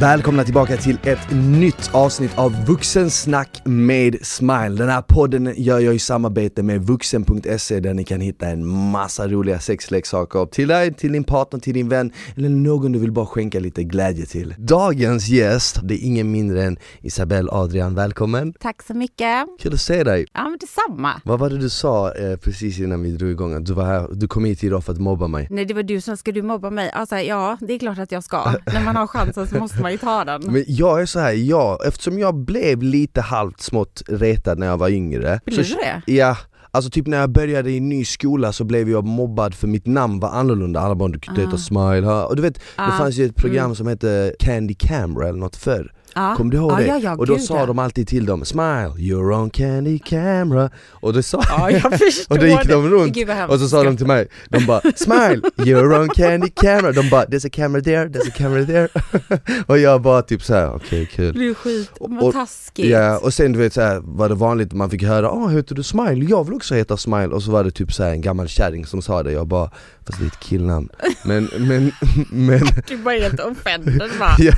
[0.00, 4.68] Välkomna tillbaka till ett nytt avsnitt av Vuxensnack med Smile.
[4.68, 9.28] Den här podden gör jag i samarbete med vuxen.se där ni kan hitta en massa
[9.28, 13.26] roliga sexleksaker till dig, till din partner, till din vän eller någon du vill bara
[13.26, 14.54] skänka lite glädje till.
[14.58, 18.54] Dagens gäst, det är ingen mindre än Isabelle Adrian, välkommen!
[18.60, 19.46] Tack så mycket.
[19.60, 20.26] Kul att se dig!
[20.32, 21.20] Ja men detsamma.
[21.24, 23.54] Vad var det du sa eh, precis innan vi drog igång?
[23.54, 25.46] Att du var här, du kom hit idag för att mobba mig?
[25.50, 26.90] Nej det var du som, ska du mobba mig?
[26.90, 28.52] Alltså ja, det är klart att jag ska.
[28.66, 30.42] När man har chansen så måste man ju ta den.
[30.52, 34.76] Men jag är så här, ja, eftersom jag blev lite halvt smått retad när jag
[34.78, 36.12] var yngre Blev du det?
[36.12, 36.36] Ja,
[36.70, 39.86] alltså typ när jag började i en ny skola så blev jag mobbad för mitt
[39.86, 41.58] namn var annorlunda, alla bara du inte heta Ah.
[41.58, 42.24] Smile, ha.
[42.24, 43.74] och du vet det Ah, fanns ju ett program mm.
[43.76, 46.34] som hette Candy Camera eller något förr Ja.
[46.36, 46.86] Kommer du ihåg ja, det?
[46.86, 50.70] Ja, ja, och då gud, sa de alltid till dem 'Smile, you're on candy camera'
[50.90, 51.84] och då sa Ja jag
[52.28, 52.88] Och då gick de det.
[52.90, 53.52] runt Gud, vad hemskt.
[53.54, 57.24] och så sa de till mig, de bara 'Smile, you're on candy camera' De bara
[57.24, 58.88] 'There's a camera there, there's a camera there'
[59.66, 62.86] Och jag bara typ såhär, okej kul Det blir skit, vad taskigt.
[62.86, 65.82] Ja, och sen du vet såhär, var det vanligt man fick höra Åh heter du
[65.82, 66.24] Smile?
[66.28, 69.02] Jag vill också heta Smile Och så var det typ såhär en gammal kärring som
[69.02, 69.70] sa det, jag bara
[70.06, 70.88] Fast det är ett killnamn
[71.24, 71.92] Men, men,
[72.30, 74.28] men, Du var helt offended va?
[74.38, 74.52] ja,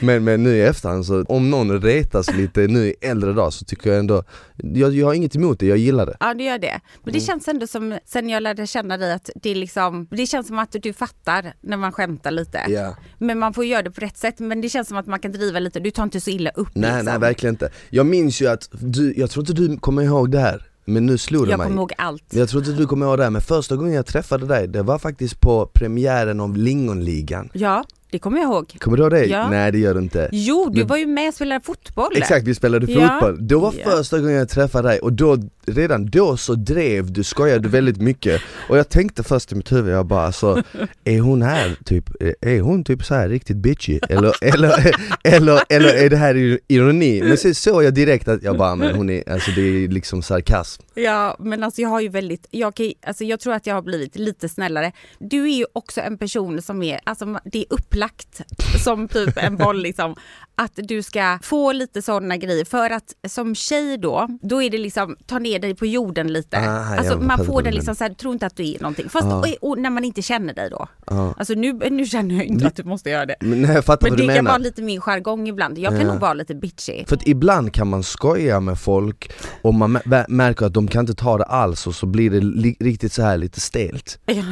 [0.00, 3.64] men, men nu i efterhand så om någon retas lite nu i äldre dag så
[3.64, 4.24] tycker jag ändå
[4.56, 6.80] Jag, jag har inget emot det, jag gillar det Ja det gör det.
[7.04, 7.26] Men det Mm.
[7.26, 10.58] känns ändå som, sen jag lärde känna dig att det är liksom, det känns som
[10.58, 12.60] att du fattar när man skämtar lite.
[12.68, 12.96] Ja.
[13.18, 14.38] Men man får göra det på rätt sätt.
[14.38, 16.68] Men det känns som att man kan driva lite, du tar inte så illa upp
[16.74, 17.04] Nej liksom.
[17.06, 20.40] nej verkligen inte Jag minns ju att du, jag tror inte du kommer ihåg det
[20.40, 21.64] här Men nu slog det Jag mig.
[21.66, 22.24] kommer ihåg allt.
[22.30, 24.82] Jag tror inte du kommer ihåg det här, men första gången jag träffade dig, det
[24.82, 27.50] var faktiskt på premiären av Lingonligan.
[27.52, 28.76] Ja, det kommer jag ihåg.
[28.80, 29.24] Kommer du ihåg det?
[29.24, 29.50] Ja.
[29.50, 32.12] Nej det gör du inte Jo, du Men- var ju med och spelade fotboll.
[32.16, 33.08] Exakt, vi spelade Ja.
[33.20, 33.46] fotboll.
[33.48, 33.90] Det var Ja.
[33.90, 38.40] första gången jag träffade dig och då, redan då så drev du, skojade väldigt mycket
[38.68, 40.62] Och jag tänkte först i mitt huvud, jag bara alltså,
[41.04, 42.04] är hon här typ,
[42.40, 43.98] är hon typ så här riktigt bitchy?
[44.08, 47.22] Eller, eller, eller, eller är det här ironi?
[47.22, 50.22] Men sen såg jag direkt att jag bara, men hon är, alltså det är liksom
[50.22, 53.74] sarkasm Ja, men alltså jag har ju väldigt, jag, kan, alltså jag tror att jag
[53.74, 54.92] har blivit lite snällare.
[55.18, 58.42] Du är ju också en person som är, alltså det är upplagt
[58.84, 60.16] som typ en boll liksom.
[60.56, 64.78] Att du ska få lite sådana grejer för att som tjej då, då är det
[64.78, 66.58] liksom ta ner dig på jorden lite.
[66.58, 69.08] Ah, alltså man får du liksom såhär, tro inte att du är någonting.
[69.08, 69.38] Fast Ah.
[69.38, 70.88] och, och när man inte känner dig då.
[71.06, 71.34] Ja.
[71.38, 73.36] Alltså nu, nu känner jag inte att du måste göra det.
[73.40, 75.78] Men nej, jag fattar Men det kan vara lite min jargong ibland.
[75.78, 76.06] Jag kan Ja.
[76.12, 77.04] nog vara lite bitchy.
[77.06, 79.32] För att ibland kan man skoja med folk
[79.62, 82.40] och man mä- märker att de kan inte ta det alls och så blir det
[82.84, 84.42] riktigt så här lite stelt Ja,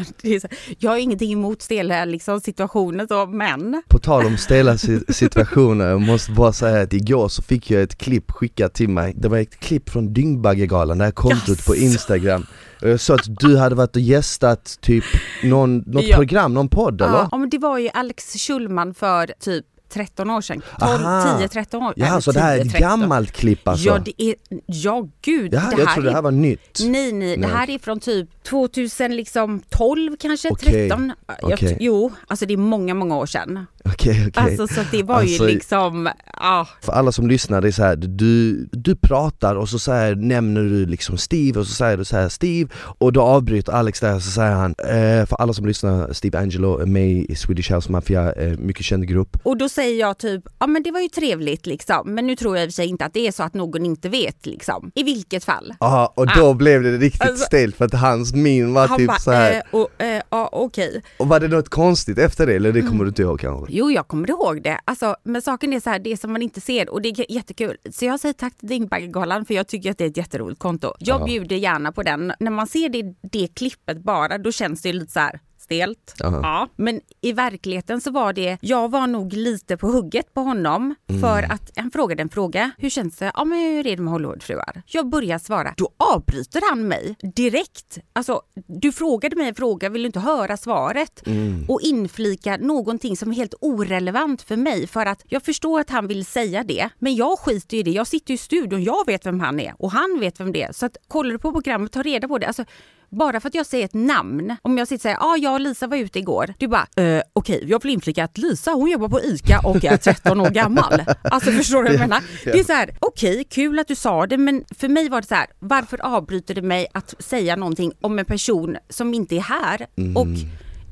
[0.40, 0.48] så,
[0.78, 5.91] jag har ingenting emot stela liksom, situationer så, men På tal om stela si- situationer,
[5.92, 9.28] jag måste bara säga att igår så fick jag ett klipp skickat till mig Det
[9.28, 11.84] var ett klipp från Dyngbaggegalan, det här kontot på Jaså?
[11.84, 12.46] Instagram
[12.82, 15.04] Och Jag sa att du hade varit och gästat typ
[15.44, 16.16] någon, något Ja.
[16.16, 17.28] program, någon podd eller?
[17.30, 20.62] Ja, men det var ju Alex Schulman för typ 13 år sedan.
[20.78, 21.38] 12, Aha.
[21.40, 21.92] 10-13 år.
[21.96, 22.80] Ja, så det här är ett 10-13.
[22.80, 23.88] gammalt klipp alltså?
[23.88, 24.34] Ja, det är,
[24.66, 25.54] ja gud.
[25.54, 27.78] Ja, det jag här trodde det är, här var nytt Nej, nej, det här är
[27.78, 31.12] från typ 2012 liksom, 12 kanske, Okej, 13.
[31.26, 31.76] Jag, okej.
[31.80, 33.66] Jo, alltså det är många, många år sedan.
[33.84, 36.08] Okej okej Alltså så det var Alltså, ju liksom,
[36.40, 36.68] ja.
[36.82, 40.14] För alla som lyssnar, det är så här, du, du pratar och så, så här,
[40.14, 44.00] nämner du liksom Steve och så säger du så här Steve och då avbryter Alex
[44.00, 47.34] där och så säger han eh, För alla som lyssnar, Steve Angelo är med i
[47.34, 50.90] Swedish House Mafia, eh, mycket känd grupp Och då säger jag typ, ja men det
[50.90, 52.14] var ju trevligt liksom.
[52.14, 53.86] Men nu tror jag i och för sig inte att det är så att någon
[53.86, 54.90] inte vet liksom.
[54.94, 55.74] I vilket fall.
[55.80, 59.18] Ja och då blev det riktigt Alltså- stelt för att hans min var typ bara,
[59.18, 59.52] så här.
[59.52, 61.02] eh, och, eh, ja okej.
[61.18, 63.71] och var det något konstigt efter det eller det kommer du inte ihåg kanske?
[63.74, 64.78] Jo, jag kommer ihåg det.
[64.84, 67.76] Alltså, men saken är så här, det som man inte ser och det är jättekul.
[67.90, 70.92] Så jag säger tack till Dyngbaggegalan för jag tycker att det är ett jätteroligt konto.
[70.98, 71.24] Jag Ja.
[71.24, 72.32] bjuder gärna på den.
[72.40, 75.40] När man ser det, det klippet bara, då känns det lite så här
[75.72, 76.14] stelt.
[76.18, 76.40] Ja.
[76.42, 76.68] Ja.
[76.76, 81.42] Men i verkligheten så var det, jag var nog lite på hugget på honom för
[81.42, 82.70] att han frågade en fråga.
[82.78, 83.32] Hur känns det?
[83.34, 84.82] Ja men hur är det med Hollywoodfruar?
[84.86, 85.74] Jag börjar svara.
[85.76, 87.98] Då avbryter han mig direkt.
[88.12, 91.22] Alltså du frågade mig en fråga, vill du inte höra svaret?
[91.68, 96.06] Och inflika någonting som är helt orelevant för mig för att jag förstår att han
[96.06, 96.88] vill säga det.
[96.98, 97.90] Men jag skiter i det.
[97.90, 100.72] Jag sitter i studion, jag vet vem han är och han vet vem det är.
[100.72, 102.46] Så att kollar du på programmet, ta reda på det.
[102.46, 102.64] Alltså,
[103.12, 105.60] bara för att jag säger ett namn, om jag sitter och säger ja, jag och
[105.60, 106.54] Lisa var ute igår.
[106.58, 109.96] Du bara, eh, okej, jag vill inflika att Lisa hon jobbar på ICA och är
[109.96, 111.02] 13 år gammal.
[111.22, 112.22] Alltså förstår du vad jag menar?
[112.44, 115.26] Det är så här, okej, kul att du sa det, men för mig var det
[115.26, 119.40] så här, varför avbryter du mig att säga någonting om en person som inte är
[119.40, 119.86] här?
[120.16, 120.26] Och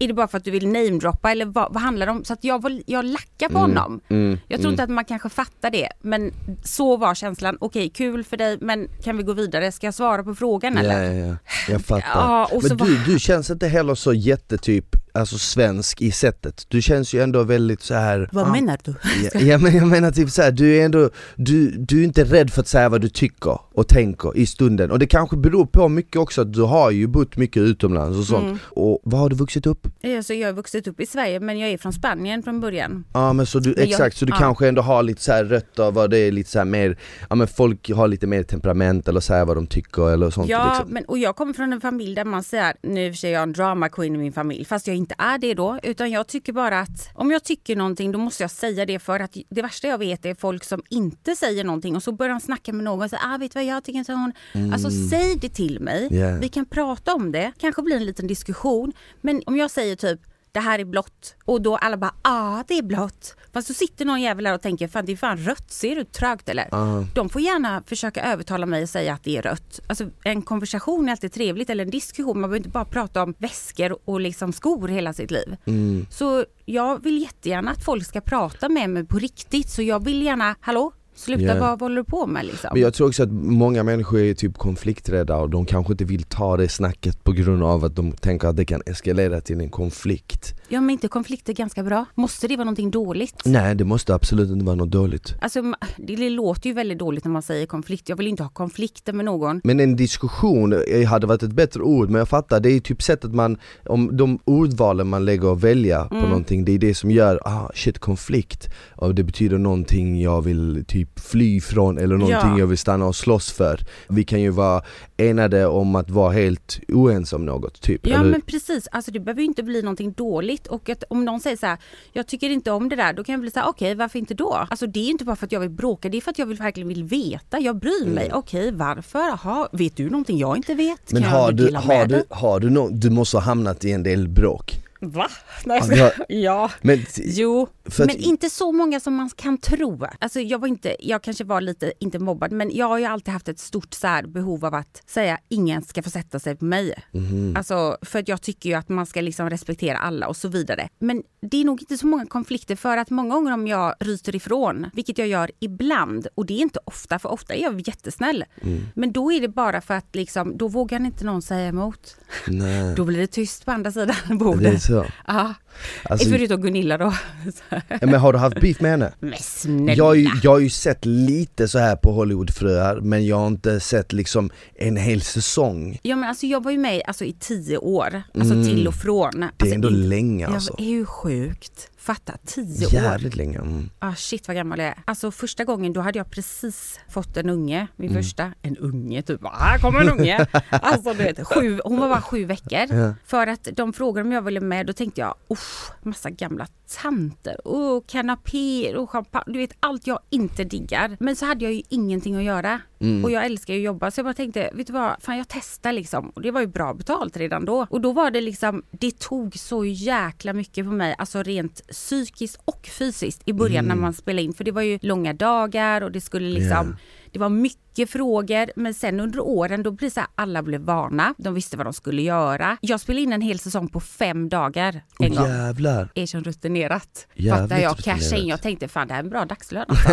[0.01, 2.25] är det bara för att du vill namedroppa eller vad, vad handlar det om?
[2.25, 4.01] Så att jag, var, jag lackar på honom.
[4.49, 6.33] jag tror inte att man kanske fattar det, men
[6.65, 7.57] så var känslan.
[7.61, 9.73] Okej, kul för dig, men kan vi gå vidare?
[9.73, 11.03] Ska jag svara på frågan eller?
[11.03, 11.37] Ja, ja, ja.
[11.69, 12.09] Jag fattar.
[12.15, 16.13] Ja, och så Men var- du, du känns inte heller så jättetyp alltså svensk i
[16.13, 16.65] sättet.
[16.69, 18.29] Du känns ju ändå väldigt så här.
[18.33, 18.95] Vad ah, menar du?
[19.23, 22.25] Ja, ja, men jag menar typ så här, du är ändå, du, du är inte
[22.25, 24.91] rädd för att säga vad du tycker och tänker i stunden.
[24.91, 28.25] Och det kanske beror på mycket också att du har ju bott mycket utomlands och
[28.25, 28.45] sånt.
[28.45, 28.59] Mm.
[28.71, 29.87] Och var har du vuxit upp?
[30.17, 33.05] Alltså, jag har vuxit upp i Sverige men jag är från Spanien från början.
[33.15, 34.37] Ja men så du, Men jag- exakt, så du ja.
[34.39, 36.99] kanske ändå har lite så här rötter vad det är lite så här mer,
[37.29, 40.75] ja men folk har lite mer temperament eller säger vad de tycker eller sånt Ja,
[40.79, 40.95] liksom.
[40.95, 43.89] men, och jag kommer från en familj där man säger, nu är jag en drama
[43.89, 47.09] queen i min familj, fast jag inte är det då, utan jag tycker bara att
[47.15, 50.27] om jag tycker någonting då måste jag säga det för att det värsta jag vet
[50.27, 53.23] är folk som inte säger någonting och så börjar de snacka med någon och säger,
[53.35, 54.33] ah vet du vad jag tycker inte hon,
[54.73, 56.41] alltså säg det till mig, Yeah.
[56.41, 60.21] vi kan prata om det, kanske blir en liten diskussion, men om jag säger typ
[60.53, 63.37] det här är blått och då alla bara ah det är blått.
[63.53, 66.05] Fast så sitter någon jävel där och tänker fan det är fan rött, ser du
[66.05, 66.69] trögt eller?
[66.71, 67.05] Ja.
[67.15, 69.81] De får gärna försöka övertala mig och säga att det är rött.
[69.87, 73.35] Alltså en konversation är alltid trevligt eller en diskussion, man behöver inte bara prata om
[73.39, 75.57] väskor och liksom skor hela sitt liv.
[75.65, 76.07] Mm.
[76.11, 80.23] Så jag vill jättegärna att folk ska prata med mig på riktigt så jag vill
[80.23, 80.93] gärna, hallå?
[81.21, 81.61] Sluta, Ja.
[81.61, 82.71] vad håller du på med liksom?
[82.73, 86.23] Men jag tror också att många människor är typ konflikträdda och de kanske inte vill
[86.23, 89.71] ta det snacket på grund av att de tänker att det kan eskalera till en
[89.71, 90.55] konflikt.
[90.69, 92.05] Ja men inte konflikter ganska bra?
[92.15, 93.43] Måste det vara någonting dåligt?
[93.45, 95.35] Nej det måste absolut inte vara något dåligt.
[95.41, 95.63] Alltså
[95.97, 98.09] det låter ju väldigt dåligt när man säger konflikt.
[98.09, 99.61] Jag vill inte ha konflikter med någon.
[99.65, 103.03] Men en diskussion eh, hade varit ett bättre ord, men jag fattar, det är typ
[103.03, 107.11] sättet man, om de ordvalen man lägger att välja på någonting, det är det som
[107.11, 112.51] gör, ah shit konflikt, och det betyder någonting jag vill typ fly från eller någonting
[112.51, 112.59] Ja.
[112.59, 113.81] jag vill stanna och slåss för.
[114.09, 114.83] Vi kan ju vara
[115.17, 118.07] enade om att vara helt oense om något, typ.
[118.07, 121.41] Ja men precis, alltså det behöver ju inte bli någonting dåligt och att om någon
[121.41, 121.79] säger så här,
[122.13, 124.35] jag tycker inte om det där, då kan jag bli så här, okej varför inte
[124.35, 124.67] då?
[124.71, 126.47] Alltså det är inte bara för att jag vill bråka, det är för att jag
[126.47, 128.39] vill, verkligen vill veta, jag bryr mig, Mm.
[128.39, 129.19] okej varför?
[129.21, 131.13] Jaha, vet du någonting jag inte vet?
[131.13, 132.25] Men kan har jag du, har du, dig?
[132.31, 134.77] har du no, du måste ha hamnat i en del bråk.
[135.03, 135.29] Va?
[135.65, 136.25] Nej, Ja, ska...
[136.29, 136.71] ja.
[136.83, 140.07] Men Jo, att- men inte så många som man kan tro.
[140.19, 143.33] Alltså jag var inte, jag kanske var lite, inte mobbad, men jag har ju alltid
[143.35, 146.65] haft ett stort så här, behov av att säga ingen ska få sätta sig på
[146.65, 146.95] mig.
[147.13, 147.55] Mhm.
[147.57, 150.89] Alltså för att jag tycker ju att man ska liksom respektera alla och så vidare.
[150.99, 154.37] Men det är nog inte så många konflikter för att många gånger om jag ryter
[154.37, 158.45] ifrån, vilket jag gör ibland, och det är inte ofta, för ofta är jag jättesnäll.
[158.63, 158.81] Mm.
[158.95, 162.17] Men då är det bara för att liksom, då vågar inte någon säga emot.
[162.47, 164.90] nej, Då blir det tyst på andra sidan bordet.
[164.91, 165.05] Så.
[165.29, 165.55] Ja,
[166.03, 167.15] Alltså, förutom Gunilla då.
[168.01, 169.13] men har du haft beef med henne?
[169.21, 169.93] Men snälla.
[169.95, 173.47] Jag, har ju- jag har ju sett lite så här på Hollywoodfruar men jag har
[173.47, 175.99] inte sett liksom en hel säsong.
[176.03, 179.35] Ja men alltså jag var ju med alltså, i tio år, alltså till och från.
[179.35, 179.41] Mm.
[179.57, 180.75] Det är alltså, ändå in- länge alltså.
[180.79, 181.87] det är ju sjukt.
[181.99, 182.93] Fatta, tio år.
[182.93, 183.59] Jävligt länge.
[183.59, 183.91] Mm.
[183.99, 184.95] Ah, shit vad gammal jag är.
[185.05, 188.23] Alltså första gången då hade jag precis fått en unge, min Mm.
[188.23, 188.53] första.
[188.63, 190.47] En unge typ, ah, här kommer en unge.
[190.71, 192.97] alltså du vet, sju, hon var bara sju veckor.
[192.97, 193.15] Ja.
[193.27, 196.67] För att de frågade om jag ville med, då tänkte jag, usch, massa gamla
[197.03, 201.17] tanter, oh, kanapéer och champagne, du vet allt jag inte diggar.
[201.21, 202.81] Men så hade jag ju ingenting att göra.
[203.01, 203.25] Mm.
[203.25, 205.49] Och jag älskar ju att jobba så jag bara tänkte, vet du vad, fan jag
[205.49, 206.31] testar liksom.
[206.31, 207.87] Och det var ju bra betalt redan då.
[207.91, 212.61] Och då var det liksom, det tog så jäkla mycket på mig, alltså rent psykiskt
[212.65, 214.53] och fysiskt i början när man spelade in.
[214.53, 217.20] För det var ju långa dagar och det skulle liksom Ja.
[217.33, 220.81] Det var mycket frågor men sen under åren då blir det så här, alla blev
[220.81, 222.77] vana, de visste vad de skulle göra.
[222.81, 225.49] Jag spelade in en hel säsong på fem dagar en Åh gång.
[225.49, 226.09] jävlar.
[226.15, 227.27] Är som rutinerat.
[227.35, 230.09] Jävligt Fattar jag cashade in, jag tänkte fan det här är en bra dagslön alltså.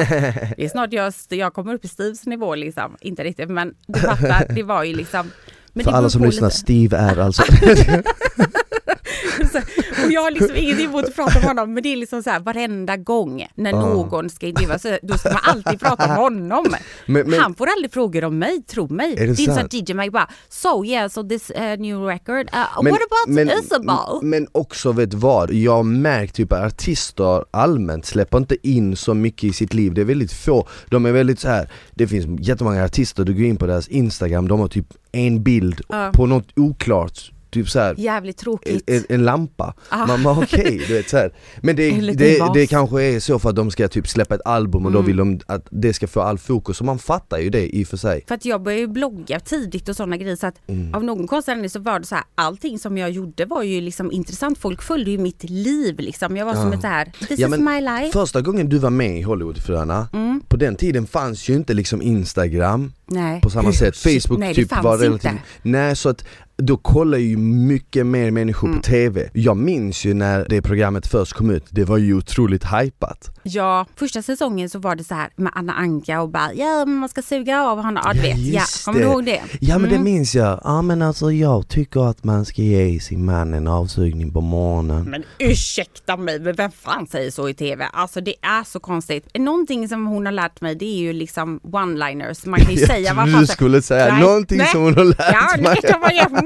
[0.58, 2.96] Det är snart jag, jag kommer upp i Steves nivå liksom.
[3.02, 5.32] Inte riktigt men du fattar, det var ju liksom
[5.74, 6.58] men För alla som lyssnar, lite.
[6.58, 7.44] Steve är alltså...
[9.52, 9.58] Så-
[10.06, 12.30] och jag har liksom ingenting emot att prata om honom men det är liksom så
[12.30, 13.80] här varenda gång när Ah.
[13.94, 16.66] någon ska intervjuas så då ska man alltid prata om honom.
[17.06, 19.16] Men, men, Han får aldrig frågor om mig, tro mig.
[19.16, 19.74] det är inte så sant?
[19.74, 23.36] att DJ Mike bara So yeah, so this uh, new record, uh, men, what about
[23.36, 24.20] men, Isabel?
[24.22, 29.44] men också vet vad, jag märkt typ att artister allmänt släpper inte in så mycket
[29.44, 31.70] i sitt liv, det är väldigt få, de är väldigt så här.
[31.96, 35.82] det finns jättemånga artister, du går in på deras instagram, de har typ en bild
[35.90, 36.12] Ja.
[36.14, 37.96] på något oklart, typ så här.
[37.98, 38.84] Jävligt tråkigt.
[38.90, 40.06] En, en lampa, Ah.
[40.06, 41.34] man bara okej, du vet så här.
[41.62, 44.42] Men En det, det, det kanske är så för att de ska typ släppa ett
[44.46, 45.08] album och då Mm.
[45.08, 47.88] vill de att det ska få all fokus, och man fattar ju det i och
[47.88, 50.94] för sig För att jag började ju blogga tidigt och sådana grejer så att Mm.
[50.96, 54.12] av någon konstig så var det så här allting som jag gjorde var ju liksom
[54.12, 54.58] intressant.
[54.58, 56.38] Folk följde ju mitt liv liksom.
[56.38, 56.74] Jag var som Ja.
[56.74, 58.12] ett så här, this Ja, is my life.
[58.14, 60.42] Första gången du var med i Hollywoodfruarna, Mm.
[60.48, 63.42] på den tiden fanns ju inte liksom instagram Nej.
[63.42, 65.44] på samma sätt, Facebook nej, typ var relativt, inte.
[65.62, 66.26] nej så att
[66.58, 68.80] då kollar ju mycket mer människor Mm.
[68.80, 69.30] på TV.
[69.34, 73.30] Jag minns ju när det programmet först kom ut, det var ju otroligt hypat.
[73.44, 76.96] Ja, första säsongen så var det så här med Anna Anka och bara ja men
[76.96, 78.04] man ska suga av honom.
[78.06, 78.62] Ja du vet, ja.
[78.86, 79.12] Kommer du det.
[79.12, 79.42] ihåg det?
[79.62, 80.04] Ja men det Mm.
[80.04, 80.62] minns jag.
[80.64, 85.04] Ja men alltså jag tycker att man ska ge sin man en avsugning på morgonen.
[85.10, 87.86] Men ursäkta mig, men vem fan säger så i TV?
[87.94, 89.28] Alltså det är så konstigt.
[89.38, 92.48] Någonting som hon har lärt mig det är ju liksom one-liners.
[92.50, 94.68] Man kan ju Jag säga vad fan du skulle säga Nej, någonting nej.
[94.68, 95.64] som hon har lärt Ja, mig.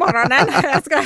[0.05, 0.47] Morgonen.
[0.73, 1.03] Jag ska,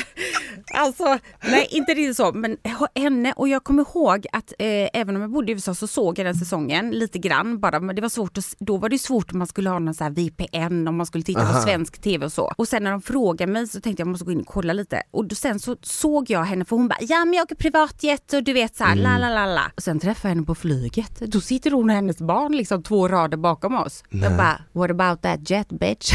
[0.74, 2.58] alltså, nej inte riktigt så, men
[2.96, 6.20] henne och jag kommer ihåg att eh, även om jag bodde i USA så såg
[6.20, 9.32] jag den säsongen lite grann bara, men det var svårt att, då var det svårt
[9.32, 11.54] om man skulle ha någon så VPN om man skulle titta Aha.
[11.54, 12.54] på svensk TV och så.
[12.58, 15.02] Och sen när de frågade mig så tänkte jag måste gå in och kolla lite
[15.12, 18.34] och då, sen så såg jag henne för hon bara ja men jag åker privatjet
[18.34, 19.62] och du vet så här la la la la.
[19.75, 21.20] Och sen träffade jag henne på flyget.
[21.20, 24.04] Då sitter hon och hennes barn liksom två rader bakom oss.
[24.10, 26.14] Jag bara what about that jet bitch?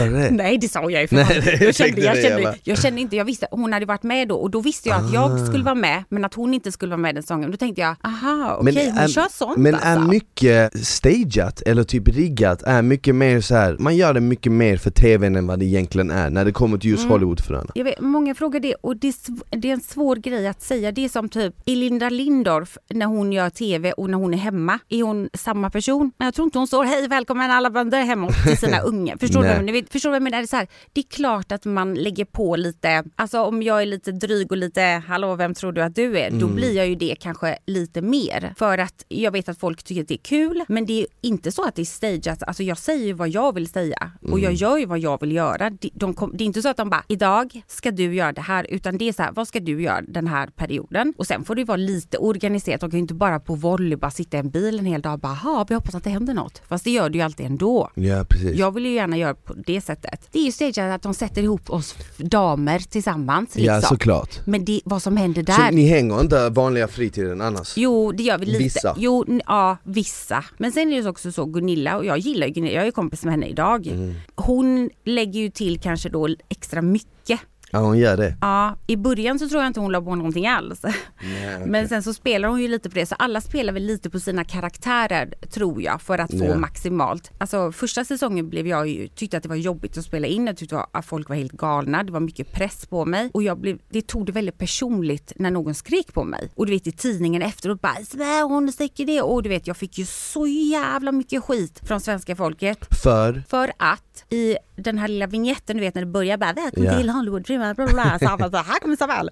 [0.30, 3.16] Nej det sa jag ju för Nej, det- jag jag, jag, kände, jag kände inte,
[3.16, 5.46] jag visste, hon hade varit med då och då visste jag att jag Ah.
[5.46, 7.50] skulle vara med men att hon inte skulle vara med den säsongen.
[7.50, 9.88] Då tänkte jag, aha okej hon är- kör sånt men alltså.
[9.88, 13.76] är mycket stageat eller typ riggat, är mycket mer så här.
[13.78, 16.78] man gör det mycket mer för TVn än vad det egentligen är när det kommer
[16.78, 17.12] till just Mm.
[17.12, 17.70] Hollywoodfröna.
[17.74, 20.92] Jag vet, många frågar det och det är, det är en svår grej att säga.
[20.92, 24.78] Det är som typ Elinda Lindorff när hon gör TV och när hon är hemma.
[24.88, 26.12] Är hon samma person?
[26.18, 29.16] Men jag tror inte hon står hej välkommen alla bönder hemma till sina unga.
[29.18, 29.48] Förstår du?
[29.78, 29.86] Jag?
[29.90, 30.38] Förstår du vad jag menar?
[30.38, 33.82] Det är, så här, det är klart att man lägger på lite, alltså om jag
[33.82, 36.30] är lite dryg och lite hallå vem tror du att du är?
[36.30, 38.54] Då blir jag ju det kanske lite mer.
[38.56, 41.52] För att jag vet att folk tycker att det är kul men det är inte
[41.52, 42.42] så att det är stageat.
[42.42, 45.32] Alltså jag säger ju vad jag vill säga och jag gör ju vad jag vill
[45.32, 45.70] göra.
[45.70, 48.40] De, de kom, det är inte så att de bara idag ska du göra det
[48.40, 51.14] här utan det är så här vad ska du göra den här perioden?
[51.18, 52.80] Och sen får det vara lite organiserat.
[52.80, 55.12] De kan ju inte bara på volley bara sitta i en bil en hel dag
[55.12, 56.62] och bara ha vi hoppas att det händer något.
[56.68, 57.90] Fast det gör det ju alltid ändå.
[57.94, 58.58] Ja precis.
[58.58, 60.28] Jag vill ju gärna göra på det sättet.
[60.32, 63.54] Det är ju stageat att de sätter ihop oss damer tillsammans.
[63.54, 63.74] Liksom.
[63.74, 64.46] Ja såklart.
[64.46, 65.52] Men det, vad som händer där.
[65.52, 67.72] Så ni hänger inte vanliga fritiden annars?
[67.76, 68.58] Jo, det gör vi lite.
[68.58, 68.94] Vissa.
[68.98, 70.44] Jo, ja, vissa.
[70.58, 73.24] Men sen är det också så Gunilla och jag gillar ju Gunilla, jag är kompis
[73.24, 73.86] med henne idag.
[73.86, 74.14] Mm.
[74.34, 77.40] Hon lägger ju till kanske då extra mycket.
[77.72, 78.36] Ja hon gör det.
[78.40, 80.82] Ja, i början så tror jag inte hon la på någonting alls.
[80.82, 80.94] Nej,
[81.56, 81.66] okej.
[81.66, 84.20] Men sen så spelar hon ju lite på det, så alla spelar väl lite på
[84.20, 86.56] sina karaktärer tror jag för att få Ja.
[86.56, 87.30] maximalt.
[87.38, 90.56] Alltså första säsongen blev jag ju, tyckte att det var jobbigt att spela in, jag
[90.56, 93.78] tyckte att folk var helt galna, det var mycket press på mig och jag blev,
[93.90, 96.50] det tog det väldigt personligt när någon skrek på mig.
[96.54, 99.76] Och du vet i tidningen efteråt bara "Svär, hon sticker det och du vet jag
[99.76, 103.42] fick ju så jävla mycket skit från svenska folket För?
[103.48, 106.98] för att i den här lilla vignetten, du vet när det börjar bara välkommen Ja.
[106.98, 109.30] till Hollywood, bla bla bla, så här, kommer Samuel.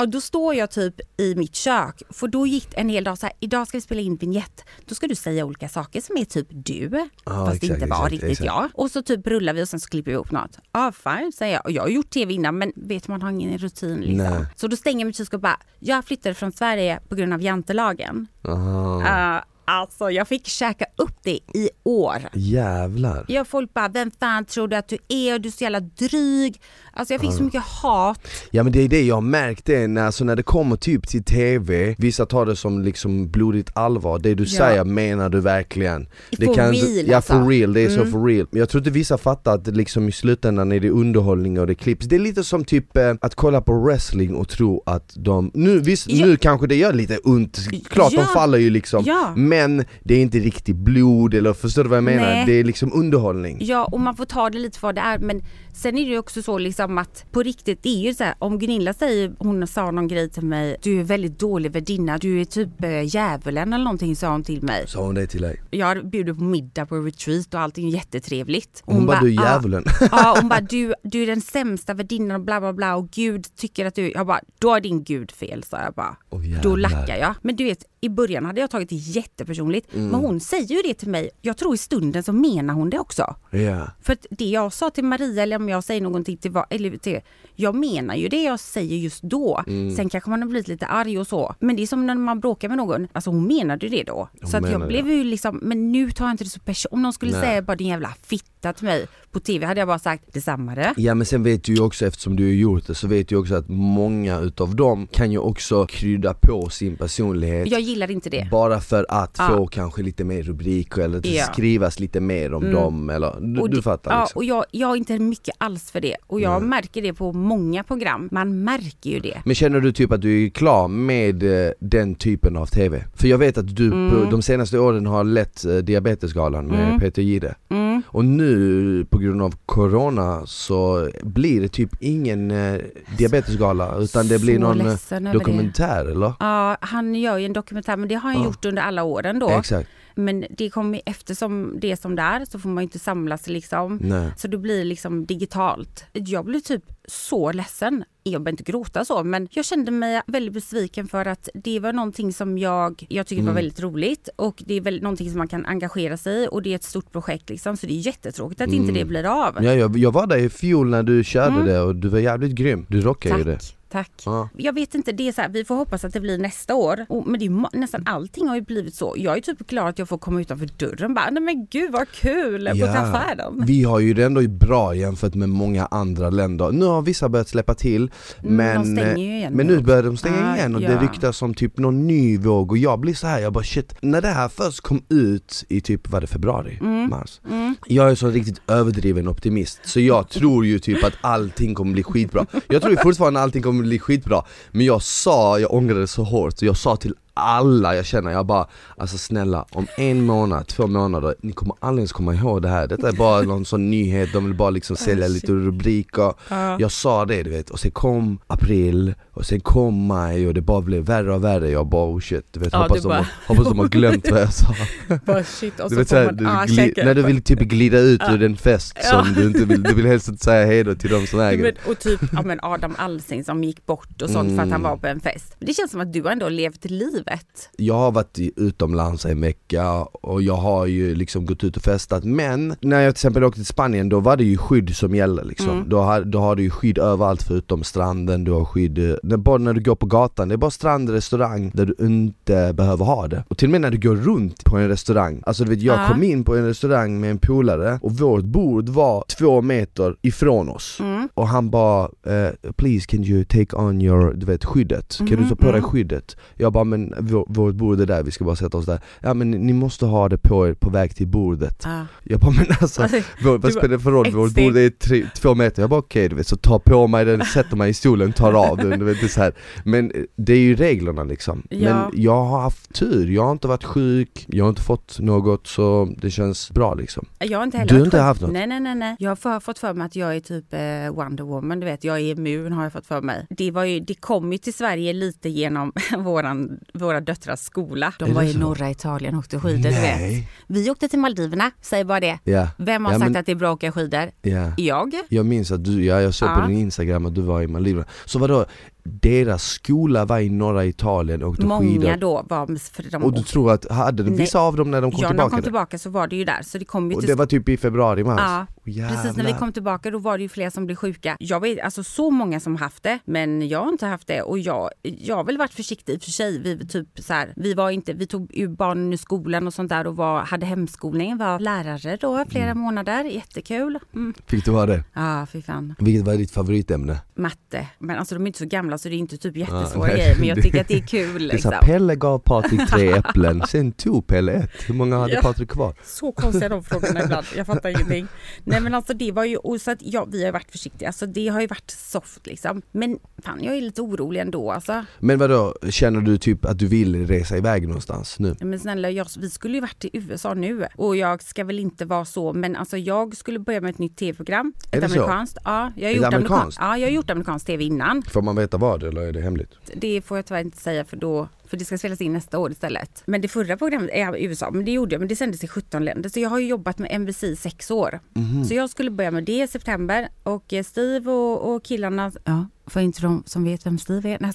[0.00, 3.26] Ja, då står jag typ i mitt kök, för då gick en hel dag så
[3.26, 4.64] här, idag ska vi spela in vignett.
[4.86, 6.90] Då ska du säga olika saker som är typ du,
[7.24, 8.46] fast exakt, det inte var exakt, riktigt exakt.
[8.46, 8.68] jag.
[8.74, 10.58] Och så typ rullar vi och sen så klipper vi ihop något.
[10.72, 11.64] Ja, fine, säger jag.
[11.64, 14.16] Och jag har gjort tv innan, men vet man har ingen rutin liksom.
[14.34, 14.44] Nej.
[14.56, 17.42] Så då stänger jag mitt kylskåp och bara, jag flyttade från Sverige på grund av
[17.42, 18.26] jantelagen.
[18.48, 22.16] Uh, alltså jag fick käka upp det i år.
[22.32, 23.24] Jävlar.
[23.28, 25.38] Ja, folk bara, vem fan tror du att du är?
[25.38, 26.60] Du är så jävla dryg.
[26.92, 28.20] Alltså jag fick så mycket hat.
[28.50, 31.08] Ja men det är det jag har märkt det, när, alltså, när det kommer typ
[31.08, 34.58] till TV, vissa tar det som liksom blodigt allvar, det du Ja.
[34.58, 36.08] säger menar du verkligen?
[36.30, 37.32] Det For kan, real, Ja alltså.
[37.32, 38.12] for real, det är så Mm.
[38.12, 38.46] for real.
[38.50, 41.74] Men jag tror inte vissa fattar att liksom i slutändan är det underhållning och det
[41.74, 42.06] klipps.
[42.06, 45.78] Det är lite som typ eh, att kolla på wrestling och tro att de, nu,
[45.78, 46.26] visst, Ja.
[46.26, 47.58] nu kanske det gör lite ont,
[47.88, 48.20] klart Ja.
[48.20, 49.32] de faller ju liksom, Ja.
[49.58, 52.22] Men det är inte riktigt blod eller förstår du vad jag menar?
[52.26, 52.46] Nej.
[52.46, 53.58] Det är liksom underhållning.
[53.60, 55.18] Ja, och man får ta det lite för vad det är.
[55.18, 58.24] Men sen är det ju också så liksom att på riktigt, det är ju så
[58.24, 62.18] här, om Gunilla säger, hon sa någon grej till mig, du är väldigt dålig värdinna,
[62.18, 64.84] du är typ äh, djävulen eller någonting sa hon till mig.
[64.88, 65.62] Sa hon det till dig?
[65.70, 68.82] Jag bjuder på middag på retreat och allting är jättetrevligt.
[68.84, 69.84] Och Hon, bara du är "Ah." djävulen.
[70.10, 73.46] Ja, hon bara du, du är den sämsta värdinnan och bla bla bla och gud
[73.56, 76.16] tycker att du, jag bara då är din gud fel sa jag bara.
[76.30, 77.34] Åh, Då lackar jag.
[77.42, 79.94] Men du vet i början hade jag tagit det jättepersonligt.
[79.94, 80.08] Mm.
[80.08, 82.98] Men hon säger ju det till mig, jag tror i stunden så menar hon det
[82.98, 83.34] också.
[83.50, 83.90] Ja.
[84.02, 87.20] För att det jag sa till Maria eller om jag säger någonting till, eller till
[87.60, 89.62] jag menar ju det jag säger just då.
[89.66, 89.96] Mm.
[89.96, 91.54] Sen kanske man har blivit lite arg och så.
[91.60, 93.08] Men det är som när man bråkar med någon.
[93.12, 94.28] Alltså hon menade ju det då.
[94.40, 96.60] Hon så att jag menade blev ju liksom, men nu tar jag inte det så
[96.60, 96.92] personligt.
[96.92, 97.40] Om någon skulle Nej.
[97.40, 100.94] säga bara din jävla fitta till mig på tv hade jag bara sagt detsamma det.
[100.96, 103.34] Ja men sen vet du ju också, eftersom du har gjort det, så vet du
[103.34, 108.10] ju också att många utav dem kan ju också krydda på sin personlighet Jag gillar
[108.10, 108.48] inte det.
[108.50, 109.48] Bara för att Ja.
[109.48, 111.44] få kanske lite mer rubriker eller att det Ja.
[111.52, 112.74] skrivas lite mer om Mm.
[112.74, 114.38] dem eller du, Och du fattar Ja, liksom.
[114.38, 116.16] och jag, jag är inte mycket alls för det.
[116.26, 116.68] Och jag Nej.
[116.68, 118.28] märker det på många program.
[118.32, 119.42] Man märker ju det.
[119.44, 123.04] Men känner du typ att du är klar med eh, den typen av TV?
[123.14, 124.30] För jag vet att du Mm.
[124.30, 127.00] de senaste åren har lett eh, Diabetesgalan med Mm.
[127.00, 128.02] Peter Jihde Mm.
[128.06, 132.80] Och nu på grund av Corona så blir det typ ingen eh,
[133.18, 135.32] diabetesgala utan det blir någon eh, över det.
[135.32, 136.32] dokumentär eller?
[136.40, 138.44] Ja, han gör ju en dokumentär men det har han Ja.
[138.46, 139.50] gjort under alla åren då.
[139.50, 143.46] Exakt, Men det kommer eftersom det är som det är så får man inte samlas
[143.48, 143.98] liksom.
[144.02, 144.30] nej.
[144.36, 146.04] Så det blir liksom digitalt.
[146.12, 148.04] Jag blev typ så ledsen.
[148.22, 151.92] Jag behöver inte gråta så men jag kände mig väldigt besviken för att det var
[151.92, 153.54] någonting som jag, jag tycker var Mm.
[153.54, 156.70] väldigt roligt och det är väl någonting som man kan engagera sig i och det
[156.70, 158.94] är ett stort projekt liksom så det är jättetråkigt att inte Mm.
[158.94, 159.64] det blir av.
[159.64, 161.66] Ja, jag, jag var där i fjol när du körde Mm.
[161.66, 163.58] det och du var jävligt grym, du rockade ju det
[163.90, 164.48] Tack, ja.
[164.56, 167.06] Jag vet inte, det är så här, vi får hoppas att det blir nästa år.
[167.08, 169.14] Och, men det är, nästan allting har ju blivit så.
[169.18, 172.08] Jag är typ glad att jag får komma utanför dörren bara, nej men gud vad
[172.08, 172.86] kul på Ja.
[172.98, 173.64] affären.
[173.66, 176.70] Vi har ju det ändå bra jämfört med många andra länder.
[176.72, 178.10] Nu har vissa börjat släppa till
[178.42, 181.02] men, Mm, de eh, men nu börjar de stänga Ah, igen och det ja.
[181.02, 183.94] ryktas om typ någon ny våg och jag blir så här, jag bara shit.
[184.00, 186.78] När det här först kom ut i typ, var det februari?
[186.80, 187.10] Mm.
[187.10, 187.40] Mars?
[187.50, 187.74] Mm.
[187.86, 192.02] Jag är så riktigt överdriven optimist så jag tror ju typ att allting kommer bli
[192.02, 196.06] skitbra Jag tror ju fortfarande att allting kommer bli skitbra Men jag sa, jag ångrade
[196.06, 198.66] så hårt, jag sa till alla jag känner, jag bara
[198.96, 202.86] Alltså snälla, om en månad, två månader, ni kommer aldrig ens komma ihåg det här.
[202.86, 206.34] Detta är bara någon sån nyhet, de vill bara liksom sälja lite rubriker.
[206.48, 206.76] Ja.
[206.80, 210.60] Jag sa det du vet, och sen kom april, och sen kom maj och det
[210.60, 213.08] bara blev värre och värre Jag bara oh shit, du vet, Ja, hoppas, du de,
[213.08, 214.74] bara- har, hoppas de har glömt vad jag sa
[215.26, 217.98] Bara shit och du så vet får såhär, du ah, när du vill typ glida
[217.98, 219.24] ut ur en fest Ja.
[219.24, 221.72] som du inte vill, du vill helst inte säga hejdå till de som äger men,
[221.92, 224.82] och typ ja, men Adam Alsing som gick bort och sånt för att han Mm.
[224.82, 225.56] var på en fest.
[225.58, 227.70] Det känns som att du har ändå levt livet.
[227.76, 232.24] Jag har varit utomlands en vecka och jag har ju liksom gått ut och festat
[232.24, 235.44] men när jag till exempel åkte till Spanien då var det ju skydd som gäller
[235.44, 235.70] liksom.
[235.70, 235.88] Mm.
[235.88, 239.36] Då, har, då har du ju skydd överallt förutom stranden, du har skydd, eh, när,
[239.36, 243.04] bara när du går på gatan, det är bara strand, restaurang där du inte behöver
[243.04, 243.44] ha det.
[243.48, 245.98] Och till och med när du går runt på en restaurang, alltså du vet jag
[245.98, 246.08] Ja.
[246.12, 250.68] kom in på en restaurang med en polare och vårt bord var två meter ifrån
[250.68, 250.96] oss.
[251.00, 251.28] Mm.
[251.34, 255.16] Och han bara eh, 'Please can you take on your, du vet skyddet?
[255.18, 255.82] Kan du Mhm, ta på dig mm.
[255.82, 259.00] skyddet?' Jag bara 'Men vår, vårt bord är där, vi ska bara sätta oss där'
[259.20, 262.02] Ja men ni måste ha det på er på väg till bordet Ah.
[262.24, 264.30] Jag bara 'Men alltså, Alltså, vår, vad spelar det för roll?
[264.30, 267.24] Vårt bord är tre, två meter' Jag bara okej du vet, så ta på mig
[267.24, 269.52] den, sätter mig i stolen, tar av den, du vet det är så här.
[269.84, 271.78] Men eh, det är ju reglerna liksom Ja.
[272.10, 275.66] Men jag har haft tur, jag har inte varit sjuk, jag har inte fått något
[275.66, 278.22] så det känns bra liksom Jag har inte heller Du har inte sjuk.
[278.22, 278.52] haft något?
[278.52, 279.16] Nej, nej, nej, nej.
[279.18, 282.04] Jag har för, fått för mig att jag är typ eh, Wonder Woman, du vet,
[282.04, 283.46] jag är immun har jag fått för mig.
[283.50, 288.12] Det, var ju, det kom ju till Sverige lite genom våran, våra döttrars skola.
[288.18, 288.58] De Är var i så?
[288.58, 290.44] norra Italien och åkte skidor, du vet.
[290.66, 292.38] Vi åkte till Maldiverna, säg bara det.
[292.44, 294.30] Ja, Vem har Ja, sagt men- att det är bra att åka skidor?
[294.42, 295.14] ja Jag?
[295.28, 296.66] Jag minns att du, ja jag såg på Ja.
[296.66, 298.64] din instagram att du var i Maldiverna Så vadå,
[299.08, 303.32] deras skola var i norra Italien och åkte Många skidor då var, för de Och
[303.32, 305.34] du åkte- tror att, hade de vissa av dem när de kom Ja, när de
[305.34, 305.50] tillbaka?
[305.56, 307.46] kom tillbaka så var det ju där, så det kom ju och till det var
[307.46, 308.40] typ i februari, mars?
[308.40, 309.16] Ja, Jävlar.
[309.16, 311.36] Precis när vi kom tillbaka då var det ju fler som blev sjuka.
[311.40, 314.58] Jag vet alltså så många som haft det men jag har inte haft det och
[314.58, 316.58] jag, jag har väl varit försiktig i och för sig.
[316.58, 319.88] Vi, typ så här, vi, var inte, vi tog ju barnen ur skolan och sånt
[319.88, 323.24] där och var, hade hemskolning, var lärare då flera månader.
[323.24, 323.98] Jättekul.
[324.14, 324.34] Mm.
[324.46, 325.04] Fick du vara det?
[325.14, 325.94] Ja, fy fan.
[325.98, 327.20] Vilket var ditt favoritämne?
[327.34, 327.86] Matte.
[327.98, 330.36] Men alltså de är inte så gamla så det är inte typ jättesvåra nej, grejer
[330.38, 331.48] men jag tycker att det är kul.
[331.48, 331.86] Det är så Liksom.
[331.86, 334.70] Pelle gav Patrik tre äpplen, sen tog Pelle ett.
[334.86, 335.42] Hur många hade Ja.
[335.42, 335.94] Patrik kvar?
[336.04, 337.46] Så konstiga de frågorna ibland.
[337.56, 338.26] Jag fattar ingenting.
[338.64, 341.08] Nej men alltså det var ju, och så att ja, vi har varit försiktiga.
[341.08, 342.82] Alltså det har ju varit soft liksom.
[342.92, 345.04] Men fan jag är lite orolig ändå alltså.
[345.18, 348.56] Men vadå, känner du typ att du vill resa iväg någonstans nu?
[348.60, 352.04] Men snälla, jag, vi skulle ju varit i USA nu och jag ska väl inte
[352.04, 354.72] vara så, men alltså jag skulle börja med ett nytt tv-program.
[354.92, 355.20] Ett det så?
[355.20, 355.58] amerikanskt.
[355.64, 356.50] Ja, jag har gjort amerikanskt?
[356.50, 356.78] amerikanskt?
[356.80, 358.22] Ja, jag har gjort amerikansk tv innan.
[358.22, 359.70] Får man veta vad eller är det hemligt?
[359.94, 362.70] Det får jag tyvärr inte säga för då för det ska spelas in nästa år
[362.72, 363.22] istället.
[363.26, 365.68] Men det förra programmet är i USA, men det gjorde jag, men det sändes i
[365.68, 366.28] 17 länder.
[366.30, 368.20] Så jag har ju jobbat med NBC i sex år.
[368.34, 368.64] Mhm.
[368.64, 372.66] Så jag skulle börja med det i september och eh, Steve och, och killarna, ja,
[372.86, 374.52] för inte de som vet vem Steve är, nej.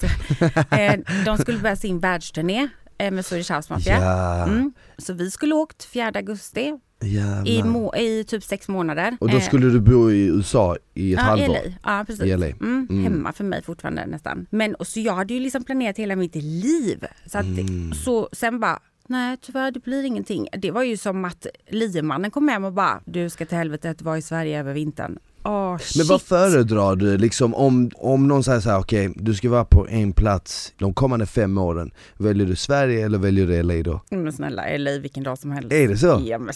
[0.94, 4.02] Eh, de skulle börja sin världsturné eh, med Swedish House Mafia.
[4.02, 4.74] Ja, Mm.
[4.98, 6.74] Så vi skulle åkt 4 augusti
[7.08, 7.48] jävlar.
[7.48, 9.18] i, må- i typ sex månader.
[9.20, 11.48] Och då Eh, skulle du bo i USA i ett ja, halvår?
[11.48, 11.74] LA.
[11.84, 12.26] Ja, precis.
[12.26, 12.46] LA.
[12.48, 13.04] Mm, Mm.
[13.04, 14.46] Hemma för mig fortfarande nästan.
[14.50, 17.06] Men och så jag hade ju liksom planerat hela mitt liv.
[17.26, 17.94] Så, att, Mm.
[17.94, 20.48] så sen bara, nej tyvärr det blir ingenting.
[20.58, 24.18] Det var ju som att liemannen kom hem och bara, du ska till helvetet vara
[24.18, 25.20] i Sverige över vintern.
[25.46, 29.66] Åh, Men vad föredrar du liksom om, om någon säger såhär okej, du ska vara
[29.66, 34.02] på en plats de kommande fem åren Väljer du Sverige eller väljer du LA då?
[34.10, 35.72] Men snälla, LA vilken dag som helst.
[35.74, 36.22] Är det så?
[36.26, 36.54] Ja men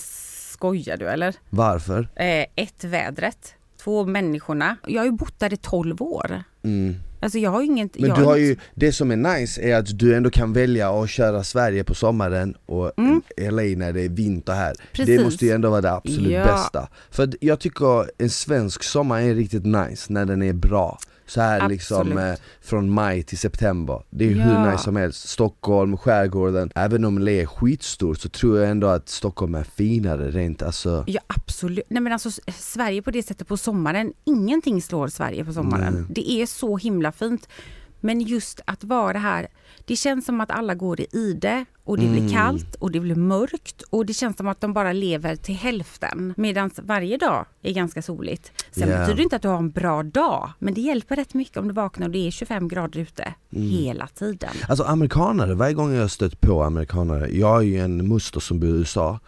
[0.57, 1.35] skojar du eller?
[1.49, 2.07] Varför?
[2.15, 3.53] Eh, ett, vädret.
[3.83, 4.77] Två, människorna.
[4.87, 6.43] Jag har ju bott där i 12 år.
[6.63, 6.95] Mm.
[7.19, 7.99] Alltså jag har inget...
[7.99, 11.09] Men du har ju, det som är nice är att du ändå kan välja att
[11.09, 12.91] köra Sverige på sommaren och
[13.37, 15.07] LA när det är vinter här Det Mm.
[15.07, 15.21] Precis.
[15.23, 16.43] måste ju ändå vara det absolut Ja.
[16.45, 21.41] bästa För jag tycker en svensk sommar är riktigt nice när den är bra så
[21.41, 22.17] här liksom Absolut.
[22.17, 24.43] eh, från maj till september Det är Ja.
[24.43, 28.87] hur nice som helst, Stockholm, skärgården Även om LA är skitstort så tror jag ändå
[28.87, 31.85] att Stockholm är finare rent alltså Ja absolut.
[31.89, 35.93] Nej men alltså Sverige på det sättet på sommaren, ingenting slår Sverige på sommaren.
[35.93, 36.05] Nej.
[36.09, 37.47] Det är så himla fint.
[37.99, 39.47] Men just att vara här,
[39.87, 42.19] det känns som att alla går i ide och det Mm.
[42.19, 45.55] blir kallt och det blir mörkt och det känns som att de bara lever till
[45.55, 46.33] hälften.
[46.37, 48.51] Medan varje dag är ganska soligt.
[48.71, 48.97] Sen Ja.
[48.99, 51.67] betyder det inte att du har en bra dag, men det hjälper rätt mycket om
[51.67, 53.69] du vaknar och det är 25 grader ute Mm.
[53.69, 54.49] hela tiden.
[54.69, 58.69] Alltså amerikanare, varje gång jag stött på amerikanare, jag har ju en moster som bor
[58.69, 59.19] i USA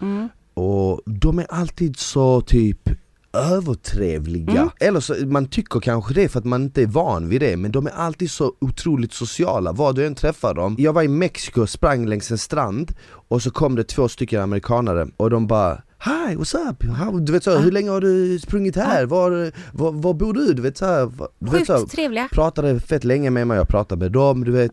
[0.53, 2.89] och de är alltid så typ
[3.33, 4.69] övertrevliga.
[4.79, 7.71] Eller så, man tycker kanske det för att man inte är van vid det men
[7.71, 10.75] de är alltid så otroligt sociala, var du än träffar dem.
[10.79, 12.91] Jag var i Mexiko och sprang längs en strand
[13.27, 16.83] och så kom det två stycken amerikanare och de bara Hi, what's up?
[16.83, 19.05] How, du vet så, hur länge har du sprungit här?
[19.05, 20.53] Var, var, var bor du?
[20.53, 22.27] Du vet så här, du vet, så Sjukt trevliga.
[22.31, 24.71] pratade fett länge med mig, jag pratade med dem, du vet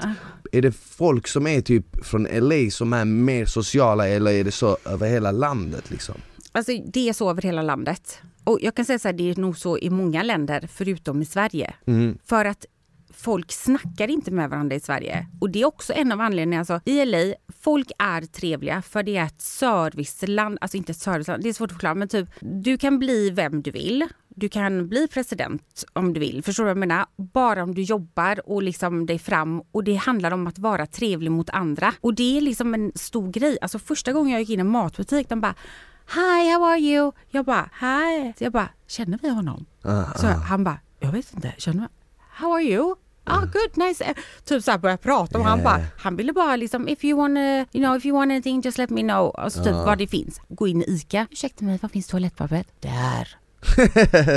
[0.53, 4.51] Är det folk som är typ från LA som är mer sociala eller är det
[4.53, 6.15] så över hela landet liksom?
[6.57, 8.21] Alltså det är så över hela landet.
[8.45, 11.25] Och jag kan säga så här, det är nog så i många länder förutom i
[11.25, 11.75] Sverige.
[11.87, 12.19] Mm.
[12.25, 12.67] För att
[13.15, 15.27] folk snackar inte med varandra i Sverige.
[15.41, 16.61] Och det är också en av anledningarna.
[16.61, 20.59] Alltså, I LA, folk är trevliga för det är ett serviceland.
[20.61, 21.95] Alltså inte ett serviceland, det är svårt att förklara.
[21.95, 24.09] Men typ, du kan bli vem du vill.
[24.29, 26.43] Du kan bli president om du vill.
[26.43, 27.07] Förstår du vad jag menar?
[27.17, 29.63] Bara om du jobbar och liksom dig fram.
[29.73, 31.95] Och det handlar om att vara trevlig mot andra.
[32.01, 33.59] Och det är liksom en stor grej.
[33.61, 35.55] Alltså första gången jag gick in i en matbutik, de bara
[36.09, 37.13] Hi, how are you?
[37.31, 38.33] Jag bara, hi.
[38.39, 39.67] Så jag bara, känner vi honom?
[39.83, 41.89] Ah, Så han bara, jag vet inte, känner vi?
[42.37, 42.95] How are you?
[43.29, 44.15] Ah good, nice.
[44.45, 45.73] Typ så här började prata och han Yeah.
[45.75, 48.79] bara, han ville bara liksom if you wanna, you know, if you want anything just
[48.79, 49.35] let me know.
[49.39, 50.41] Alltså typ vad det finns.
[50.49, 51.27] Gå in i ICA.
[51.31, 52.69] Ursäkta mig, var finns toalettpappret?
[52.81, 53.37] Där.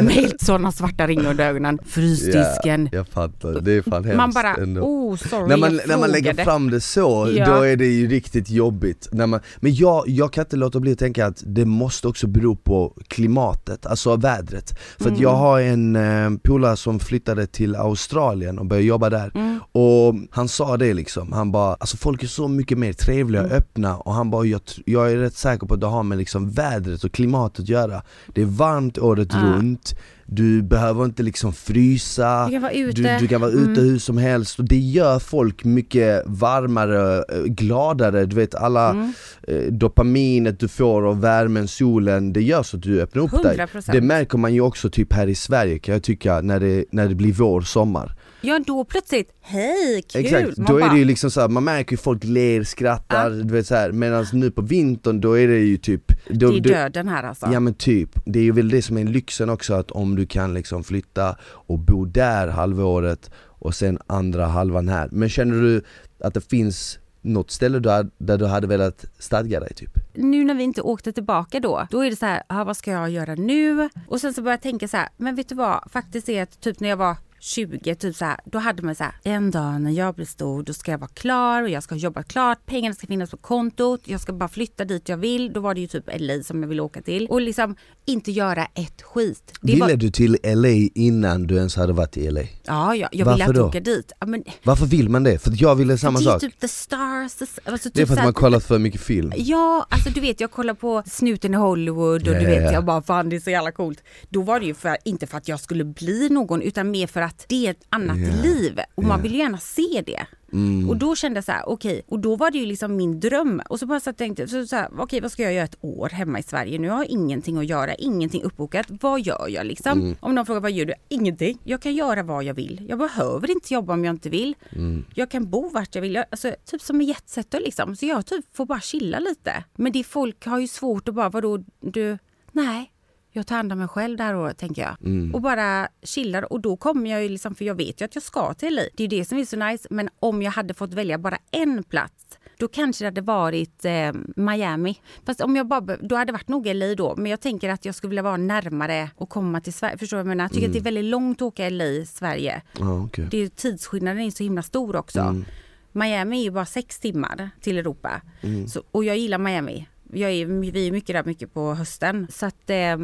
[0.03, 1.79] Med helt sådana svarta ringar under ögonen.
[1.85, 2.89] Frysdisken.
[2.91, 4.81] Ja, jag fattar, det är fan hemskt Man bara, ändå.
[4.81, 7.45] oh sorry när man, jag när man lägger frågade." fram det så, Ja.
[7.45, 10.91] då är det ju riktigt jobbigt när man, Men jag, jag kan inte låta bli
[10.91, 15.13] att tänka att det måste också bero på klimatet, alltså vädret För Mm.
[15.13, 19.59] att jag har en eh, polare som flyttade till Australien och började jobba där Mm.
[19.71, 23.51] Och han sa det liksom, han bara alltså folk är så mycket mer trevliga Mm.
[23.51, 26.17] och öppna och han bara jag, jag är rätt säker på att det har med
[26.17, 28.01] liksom vädret och klimatet att göra
[28.35, 29.37] Det är varmt året Ah.
[29.55, 29.95] runt,
[30.25, 33.01] du behöver inte liksom frysa Du kan vara ute.
[33.01, 33.71] du, du kan vara Mm.
[33.71, 38.89] ute hur som helst och det gör folk mycket varmare, eh, gladare, du vet alla
[38.89, 39.13] Mm.
[39.47, 43.57] eh, dopaminet du får av värmen, solen, det gör så att du öppnar upp dig
[43.57, 43.91] 100%.
[43.91, 47.07] Det märker man ju också typ här i Sverige kan jag tycka när det, när
[47.07, 50.25] det blir vår, sommar Ja då plötsligt, hej kul!
[50.25, 52.63] Exakt, Man då är bara, det ju liksom så här, man märker ju folk ler,
[52.63, 53.91] skrattar, du vet så här.
[53.91, 57.49] medan nu på vintern då är det ju typ då, det är döden här alltså.
[57.53, 60.25] Ja men typ, det är ju väl det som är lyxen också att om du
[60.25, 65.09] kan liksom flytta och bo där halvåret och sen andra halvan här.
[65.11, 65.81] Men känner du
[66.19, 69.99] att det finns något ställe där, där du hade velat stadga dig typ?
[70.13, 72.91] nu när vi inte åkte tillbaka då, då är det så här, ah, vad ska
[72.91, 73.89] jag göra nu?
[74.07, 76.61] Och sen så börjar jag tänka så här, men vet du vad, faktiskt är att
[76.61, 79.81] typ när jag var 20, typ så här, då hade man så här, en dag
[79.81, 82.65] när jag blir stor, då ska jag vara klar och jag ska ha jobbat klart,
[82.65, 85.53] pengarna ska finnas på kontot, jag ska bara flytta dit jag vill.
[85.53, 87.75] Då var det ju typ LA som jag ville åka till och liksom
[88.05, 89.53] inte göra ett skit.
[89.61, 92.41] Det Ville var, du till LA innan du ens hade varit i LA?
[92.63, 93.67] ja, ja, jag Varför ville då?
[93.67, 94.11] åka dit.
[94.19, 95.39] Ja, men, Varför vill man det?
[95.39, 96.41] För jag ville samma det är sak.
[96.41, 99.01] typ the stars, the, alltså typ Det är för så att man kollat för mycket
[99.01, 99.33] film.
[99.37, 102.71] Ja, alltså du vet jag kollar på snuten i Hollywood och Ja, du vet ja.
[102.71, 104.03] jag bara fan det är så jävla coolt.
[104.29, 107.21] Då var det ju för, inte för att jag skulle bli någon utan mer för
[107.21, 109.23] att det är ett annat Ja, liv och man ja.
[109.23, 110.25] vill gärna se det.
[110.53, 110.89] Mm.
[110.89, 113.61] Och då kände jag så här, okej, och då var det ju liksom min dröm.
[113.69, 115.77] Och så bara så att jag tänkte, så, så okej vad ska jag göra ett
[115.81, 116.79] år hemma i Sverige?
[116.79, 118.85] Nu har jag ingenting att göra, ingenting uppbokat.
[118.89, 119.99] Vad gör jag liksom?
[119.99, 120.15] Mm.
[120.19, 120.93] Om någon frågar vad gör du?
[121.09, 121.59] Ingenting.
[121.63, 122.85] Jag kan göra vad jag vill.
[122.89, 124.55] Jag behöver inte jobba om jag inte vill.
[124.71, 125.05] Mm.
[125.15, 126.15] Jag kan bo vart jag vill.
[126.15, 127.95] Jag, alltså, typ som en jetsetter liksom.
[127.95, 129.63] Så jag typ får bara chilla lite.
[129.75, 132.17] Men det folk har ju svårt att bara, vadå du,
[132.51, 132.91] nej.
[133.39, 134.95] Jag tar hand om mig själv det här året tänker jag.
[135.01, 135.35] Mm.
[135.35, 138.23] Och bara chillar och då kommer jag ju liksom, för jag vet ju att jag
[138.23, 138.81] ska till LA.
[138.93, 139.87] Det är ju det som är så nice.
[139.91, 144.11] Men om jag hade fått välja bara en plats då kanske det hade varit eh,
[144.35, 145.01] Miami.
[145.25, 147.15] Fast om jag bara, då hade det varit nog LA då.
[147.15, 149.97] Men jag tänker att jag skulle vilja vara närmare och komma till Sverige.
[149.97, 150.43] Förstår du vad jag menar?
[150.43, 152.61] Jag tycker att det är väldigt långt att åka LA, Sverige.
[152.79, 153.27] Ja, okej.
[153.31, 155.43] Det är, tidsskillnaden är så himla stor också.
[155.91, 158.21] Miami är ju bara sex timmar till Europa.
[158.67, 159.87] Så, och jag gillar Miami.
[160.13, 162.27] Jag är, vi är mycket där mycket på hösten.
[162.31, 162.97] Så att eh,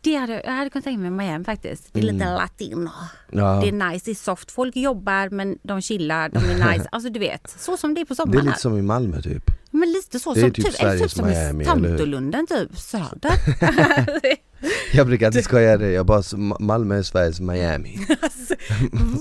[0.00, 1.88] det hade, jag hade kunnat tänka mig Miami faktiskt.
[1.92, 2.90] Det är lite latino.
[3.30, 3.60] Ja.
[3.62, 4.50] Det är nice, det är soft.
[4.50, 6.88] Folk jobbar men de chillar, de är nice.
[6.92, 8.46] Alltså du vet, så som det är på Det är sommaren.
[8.46, 9.50] lite som i Malmö typ.
[9.74, 11.66] Men lite så det är som typ typ, eller typ Sveriges som Miami, i?
[11.66, 13.32] Tantolunden typ, söder.
[14.92, 17.98] Jag brukar inte skoja det, jag bara, Ma- Malmö är Sveriges Miami.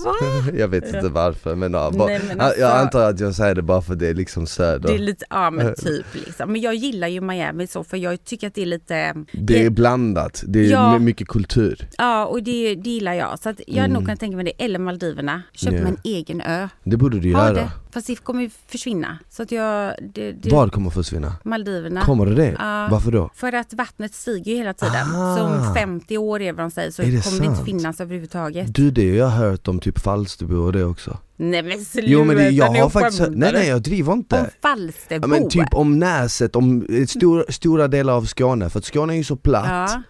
[0.06, 0.14] Va?
[0.58, 3.36] jag vet inte varför men, ja, bara, Nej, men jag- jag alltså- antar att jag
[3.36, 4.88] säger det bara för det är liksom söder.
[4.90, 6.52] Det är lite, ja men typ liksom.
[6.52, 9.70] Men jag gillar ju Miami så för jag tycker att det är lite Det är
[9.70, 10.94] blandat, det är Ja.
[11.00, 11.88] my- mycket kultur.
[11.98, 13.40] Ja och det, det gillar jag.
[13.40, 14.64] Så att jag hade nog kunnat tänka mig det.
[14.66, 15.32] Eller Maldiverna.
[15.34, 15.44] Mm.
[15.56, 15.72] Ja.
[15.72, 16.68] mig en egen ö.
[16.84, 17.54] Det borde du Ha göra.
[17.54, 17.72] det.
[17.92, 19.18] Fast det kommer ju försvinna.
[19.30, 19.94] Så att jag...
[20.14, 21.34] Det, det, Vad kommer försvinna?
[21.44, 22.02] Maldiverna.
[22.02, 22.56] Kommer det det?
[22.60, 22.88] Ja.
[22.92, 23.30] Varför då?
[23.36, 25.16] För att vattnet stiger ju hela tiden.
[25.16, 25.38] Ah.
[25.38, 27.66] Så om 50 år är vad de säger så Är kommer det det inte sant?
[27.66, 28.76] finnas överhuvudtaget.
[28.76, 31.18] Du det har jag hört om typ Falsterbo och det också.
[31.36, 34.40] Nej men sluta, Jo men det, jag har faktiskt nej nej jag driver inte.
[34.40, 35.24] Om Falsterbo?
[35.24, 39.14] Ja, men typ om Näset, om eh, stor, stora delar av Skåne, för att Skåne
[39.14, 39.66] är ju så platt.
[39.70, 40.02] Ja.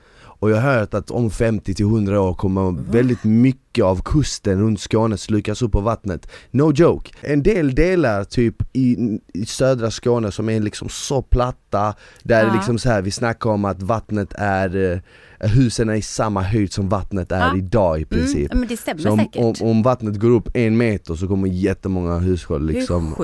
[0.44, 4.60] Och jag har hört att om 50 till 100 år kommer väldigt mycket av kusten
[4.62, 6.28] runt Skåne slukas upp av vattnet.
[6.52, 7.12] No joke!
[7.22, 8.98] En del delar typ i,
[9.34, 12.54] i södra Skåne som är liksom så platta, där Ja.
[12.54, 15.02] liksom så här, vi snackar om att vattnet är,
[15.40, 17.58] eh, husen är i samma höjd som vattnet är Ja.
[17.58, 18.52] idag i princip.
[18.52, 19.62] Mm, men det stämmer Så om, säkert.
[19.62, 23.16] om, om vattnet går upp en meter så kommer jättemånga hushåll liksom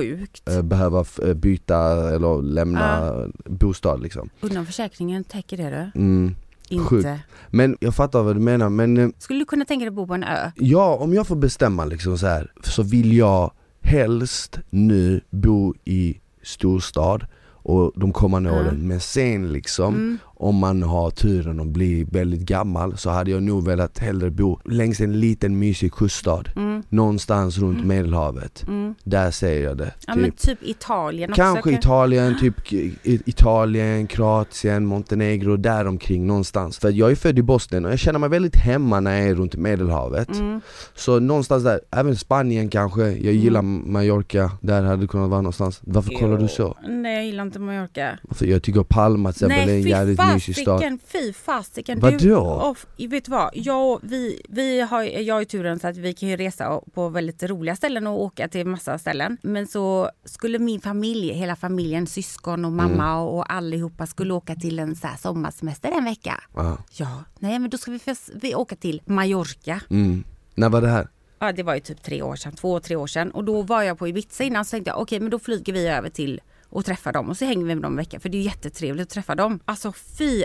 [0.50, 1.78] eh, behöva eh, byta
[2.14, 3.12] eller lämna
[3.44, 4.30] bostad liksom.
[4.40, 6.00] Undrar om försäkringen täcker det du?
[6.00, 6.34] Mm.
[6.70, 6.88] Inte.
[6.88, 7.08] Sjukt.
[7.48, 10.06] Men jag fattar vad du menar men eh, Skulle du kunna tänka dig att bo
[10.06, 10.50] på en ö?
[10.56, 13.52] ja, om jag får bestämma liksom så här så vill jag
[13.82, 17.26] helst nu bo i storstad
[17.70, 18.56] och de kommande Ja.
[18.60, 20.18] åren men sen liksom Mm.
[20.34, 24.58] om man har turen att bli väldigt gammal så hade jag nog velat hellre bo
[24.64, 26.82] längs en liten mysig kuststad Mm.
[26.88, 28.64] någonstans runt medelhavet.
[28.68, 28.94] Mm.
[29.04, 29.92] Där säger jag det.
[30.06, 30.22] Ja Typ.
[30.22, 31.42] men typ Italien också.
[31.42, 32.54] Kanske Italien, typ
[33.28, 36.78] Italien, Kroatien, Montenegro, däromkring någonstans.
[36.78, 39.34] För jag är född i Bosnien och jag känner mig väldigt hemma när jag är
[39.34, 40.38] runt Medelhavet.
[40.38, 40.60] Mm.
[40.94, 45.80] Så någonstans där, även Spanien kanske, jag gillar Mallorca, där hade det kunnat vara någonstans.
[45.84, 46.76] Varför kollar du så?
[46.88, 48.18] Nej jag gillar inte Mallorca.
[48.30, 50.80] För jag tycker Palma till exempel är en jävligt mysig stad.
[50.80, 52.00] fasiken, fy fasiken.
[52.00, 52.74] Vadå?
[52.96, 53.50] Du, vet du vad?
[53.54, 57.08] Jag, vi, vi har, jag har ju turen så att vi kan ju resa på
[57.08, 59.36] väldigt roliga ställen och åka till massa ställen.
[59.42, 63.22] Men så skulle min familj, hela familjen, syskon och mamma Mm.
[63.22, 66.40] och, allihopa skulle åka till en så här sommarsemester en vecka.
[66.56, 66.78] Ja.
[66.92, 69.80] Ja, nej men då ska vi, fest, vi åka till Mallorca.
[69.90, 70.24] Mm.
[70.54, 71.08] När var det här?
[71.38, 73.30] Ja, det var ju typ tre år sedan, två, tre år sedan.
[73.30, 75.86] Och då var jag på Ibiza innan så tänkte jag okej men då flyger vi
[75.88, 78.38] över till och träffar dem och så hänger vi med dem en vecka för det
[78.38, 79.60] är jättetrevligt att träffa dem.
[79.64, 80.44] Alltså fy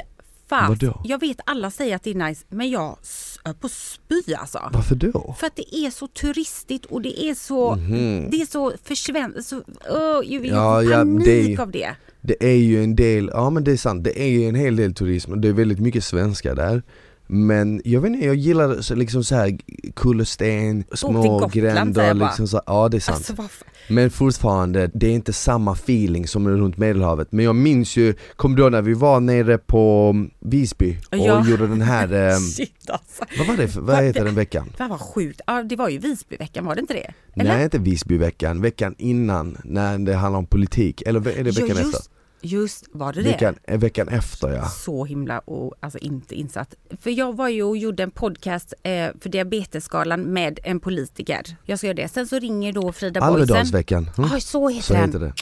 [0.50, 0.70] fan.
[0.70, 1.02] Vadå?
[1.06, 2.98] Jag vet alla säger att det är nice men jag
[3.44, 4.70] är på spy alltså.
[4.74, 5.36] Varför då?
[5.40, 7.76] För att det är så turistigt och det är så,
[8.32, 9.64] det är så försvänt, så, oh,
[10.26, 10.46] jag, Mhm.
[10.46, 11.96] Ja, ja, panik det är- av det.
[12.22, 14.76] Det är ju en del, ja men det är sant, det är ju en hel
[14.76, 16.84] del turism och det är väldigt mycket svenskar där
[17.28, 19.58] men jag vet inte, jag gillar liksom så här
[19.96, 23.48] kullersten, små Gotland, gränder liksom så, ja det är sant Alltså, vad
[23.90, 28.56] Men fortfarande, det är inte samma feeling som runt medelhavet Men jag minns ju, kommer
[28.58, 31.48] du ihåg när vi var nere på mm, Visby och Ja.
[31.48, 33.24] gjorde den här, ehm, Shit alltså.
[33.38, 34.70] vad var det för, vad Vad- heter den veckan?
[34.78, 35.42] Det var sjukt.
[35.48, 37.12] Ja, det var ju Visbyveckan, var det inte det?
[37.42, 37.54] Eller?
[37.56, 41.84] Nej inte Visbyveckan, veckan innan när det handlar om politik, eller är det Jo, veckan
[41.84, 42.15] just, efter?
[42.46, 43.30] Just, var det det?
[43.30, 46.76] Veckan, eh, veckan efter ja så himla och, alltså inte insatt.
[47.02, 51.58] För jag var ju och gjorde en podcast eh, för diabetesskalan med en politiker.
[51.64, 52.08] Jag ska göra det.
[52.08, 53.34] Sen så ringer då Frida Boisen.
[53.34, 54.30] Almedalsveckan, mm.
[54.34, 55.06] Oj, så heter så den.
[55.06, 55.34] heter det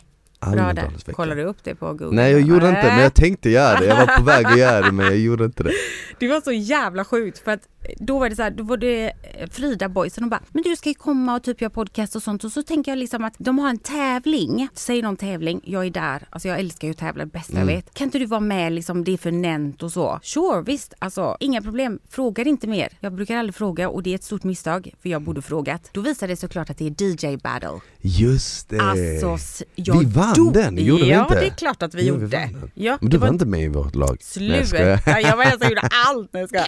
[0.52, 1.12] Bra där.
[1.13, 2.16] Kollar du upp det på Google?
[2.16, 4.86] Nej jag gjorde inte, men jag tänkte göra det, jag var på väg att göra
[4.86, 5.72] det men jag gjorde inte det
[6.20, 7.68] Det var så jävla sjukt för att
[8.00, 10.76] då var det så här, då var det eh, Frida Boysen och bara, men du
[10.76, 13.34] ska ju komma och typ göra podcast och sånt och så tänker jag liksom att
[13.38, 14.67] de har en tävling.
[14.74, 17.69] Säg någon tävling, jag är där, alltså jag älskar ju att tävla, det bästa Mm.
[17.69, 17.93] jag vet.
[17.93, 20.19] Kan inte du vara med liksom, det är för nämnt och så?
[20.24, 22.00] Sure, visst, alltså inga problem.
[22.10, 22.89] Frågar inte mer.
[23.00, 25.89] Jag brukar aldrig fråga och det är ett stort misstag för jag borde frågat.
[25.93, 27.69] Då visar det såklart att det är DJ battle.
[28.02, 28.80] Just det!
[28.80, 29.38] Alltså,
[29.76, 31.39] jag vi vann dog- den, gjorde vi ja, inte?
[31.39, 32.28] det är klart att vi Jo, gjorde.
[32.28, 32.72] den.
[32.74, 34.10] Ja, Men du var inte med i vårt lag?
[34.10, 34.24] Jag.
[34.67, 36.30] Sluta, jag var den som gjorde allt.
[36.34, 36.67] Nej, jag skojar.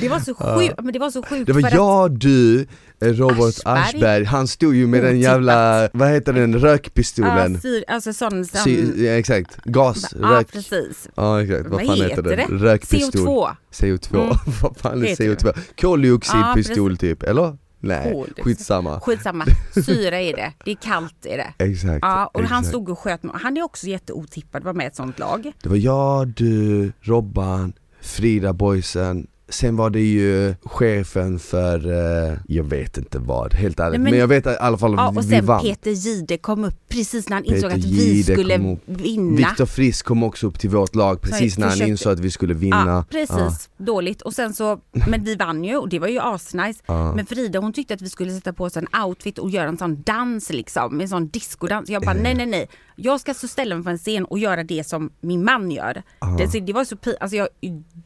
[0.00, 3.54] Det var så sjukt, men det var så sjukt Det var jag, du, eh, Robert
[3.64, 3.78] Aschberg.
[3.94, 5.22] Aschberg, han stod ju med den Otippat.
[5.32, 7.52] jävla, vad heter den, rökpistolen?
[7.54, 11.08] Ja, syr, alltså sån, sån Sy, ja, exakt, gas, ja rök, precis.
[11.14, 12.36] ja exakt, vad, Vad fan heter heter det?
[12.48, 12.58] den?
[12.58, 13.56] Rökpistol CO2.
[13.72, 14.36] CO2, Mm.
[14.62, 15.58] vad fan är Heter CO2?
[15.80, 17.56] Koldioxidpistol Ja, typ, eller?
[17.82, 18.44] Nej, Koldioxid.
[18.44, 19.00] skitsamma.
[19.00, 19.44] Skitsamma,
[19.86, 20.52] syra är det.
[20.64, 21.64] Det är kallt är det.
[21.64, 21.98] Exakt.
[22.02, 22.68] Ja, och han exakt.
[22.68, 25.52] stod och sköt Han är också jätteotippad, var med i ett sånt lag.
[25.62, 31.86] Det var jag, du, Robban, Frida boysen Sen var det ju chefen för,
[32.30, 33.92] eh, jag vet inte vad, helt ärligt.
[33.92, 35.62] Nej, men, men- jag vet i alla fall Ja, och vi sen vann.
[35.62, 39.36] Peter Gide kom upp precis när han Peter insåg att vi Gide skulle vinna.
[39.36, 42.30] Viktor Frisk kom också upp till vårt lag precis när han försökte- insåg att vi
[42.30, 43.04] skulle vinna.
[43.10, 43.68] Ja, precis.
[43.78, 44.22] Dåligt.
[44.22, 46.82] Och sen så, men vi vann ju och det var ju asnice.
[46.86, 47.14] Ja.
[47.14, 49.78] Men Frida hon tyckte att vi skulle sätta på oss en outfit och göra en
[49.78, 51.88] sån dans liksom, en sån discodans.
[51.90, 52.68] Jag bara nej nej nej.
[53.02, 56.02] Jag ska så ställa mig på en scen och göra det som min man gör.
[56.38, 57.48] Det, så det var så alltså jag,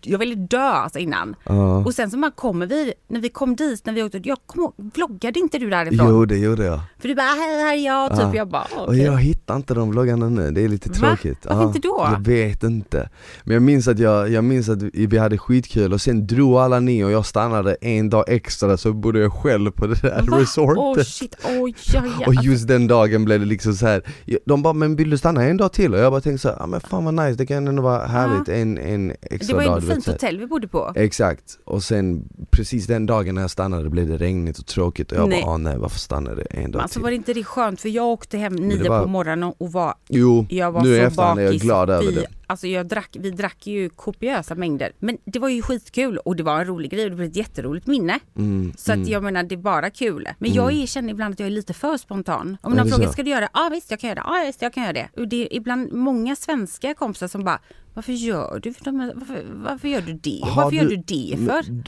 [0.03, 1.37] jag ville dö alltså innan.
[1.45, 1.85] Ja.
[1.85, 4.73] Och sen så bara kommer vi, när vi kom dit, när vi åkte, jag kom
[4.95, 6.07] vloggade inte du därifrån?
[6.11, 6.81] Jo det gjorde jag.
[6.99, 8.21] För du bara här, här är jag, typ.
[8.21, 8.35] Ja.
[8.35, 9.03] Jag bara Och okej.
[9.03, 10.95] jag hittar inte de vloggarna nu, det är lite Va?
[10.95, 11.39] tråkigt.
[11.47, 12.09] Varför inte då?
[12.13, 13.09] Jag vet inte.
[13.45, 16.81] Men jag minns att, jag, jag minns att vi hade skitkul och sen drog alla
[16.81, 20.39] ni och jag stannade en dag extra så bodde jag själv på det där Va?
[20.41, 20.79] resortet.
[20.79, 22.27] Åh shit, oj, ja, ja.
[22.27, 24.03] Och just den dagen blev det liksom så här.
[24.47, 26.57] de bara 'men vill du stanna en dag till?' och jag bara tänkte så här,
[26.61, 29.62] ja men fan vad nice, det kan ändå vara härligt en, en det extra var
[29.62, 29.79] ju dag.
[29.79, 30.92] ett du vet, fint hotell vi bodde på.
[30.97, 35.18] Exakt, och sen precis den dagen när jag stannade blev det regnigt och tråkigt och
[35.18, 35.42] jag Nej.
[35.42, 37.03] bara ah, nej varför stannade jag en dag Alltså till?
[37.03, 39.73] var det inte det skönt för jag åkte hem det nio var- på morgonen och
[39.73, 41.62] var, Jo, jag var nu så efterhand är jag bakis.
[41.62, 42.27] glad över det.
[42.55, 44.93] Alltså jag drack, vi drack ju kopiösa mängder.
[44.99, 47.37] Men det var ju skitkul och det var en rolig grej och det blev ett
[47.37, 48.19] jätteroligt minne.
[48.37, 49.09] Mm, Så att mm.
[49.09, 50.29] jag menar det är bara kul.
[50.38, 52.57] Men jag är, känner ibland att jag är lite för spontan.
[52.62, 53.49] Om någon frågar ska du göra det?
[53.55, 54.27] Ja visst jag kan göra det.
[54.27, 55.09] Ja visst jag kan göra det.
[55.17, 57.61] Och det är ibland många svenska kompisar som bara
[57.95, 60.41] varför gör du, de här- varför, varför gör du det?
[60.43, 61.47] Har varför gör du- du det för?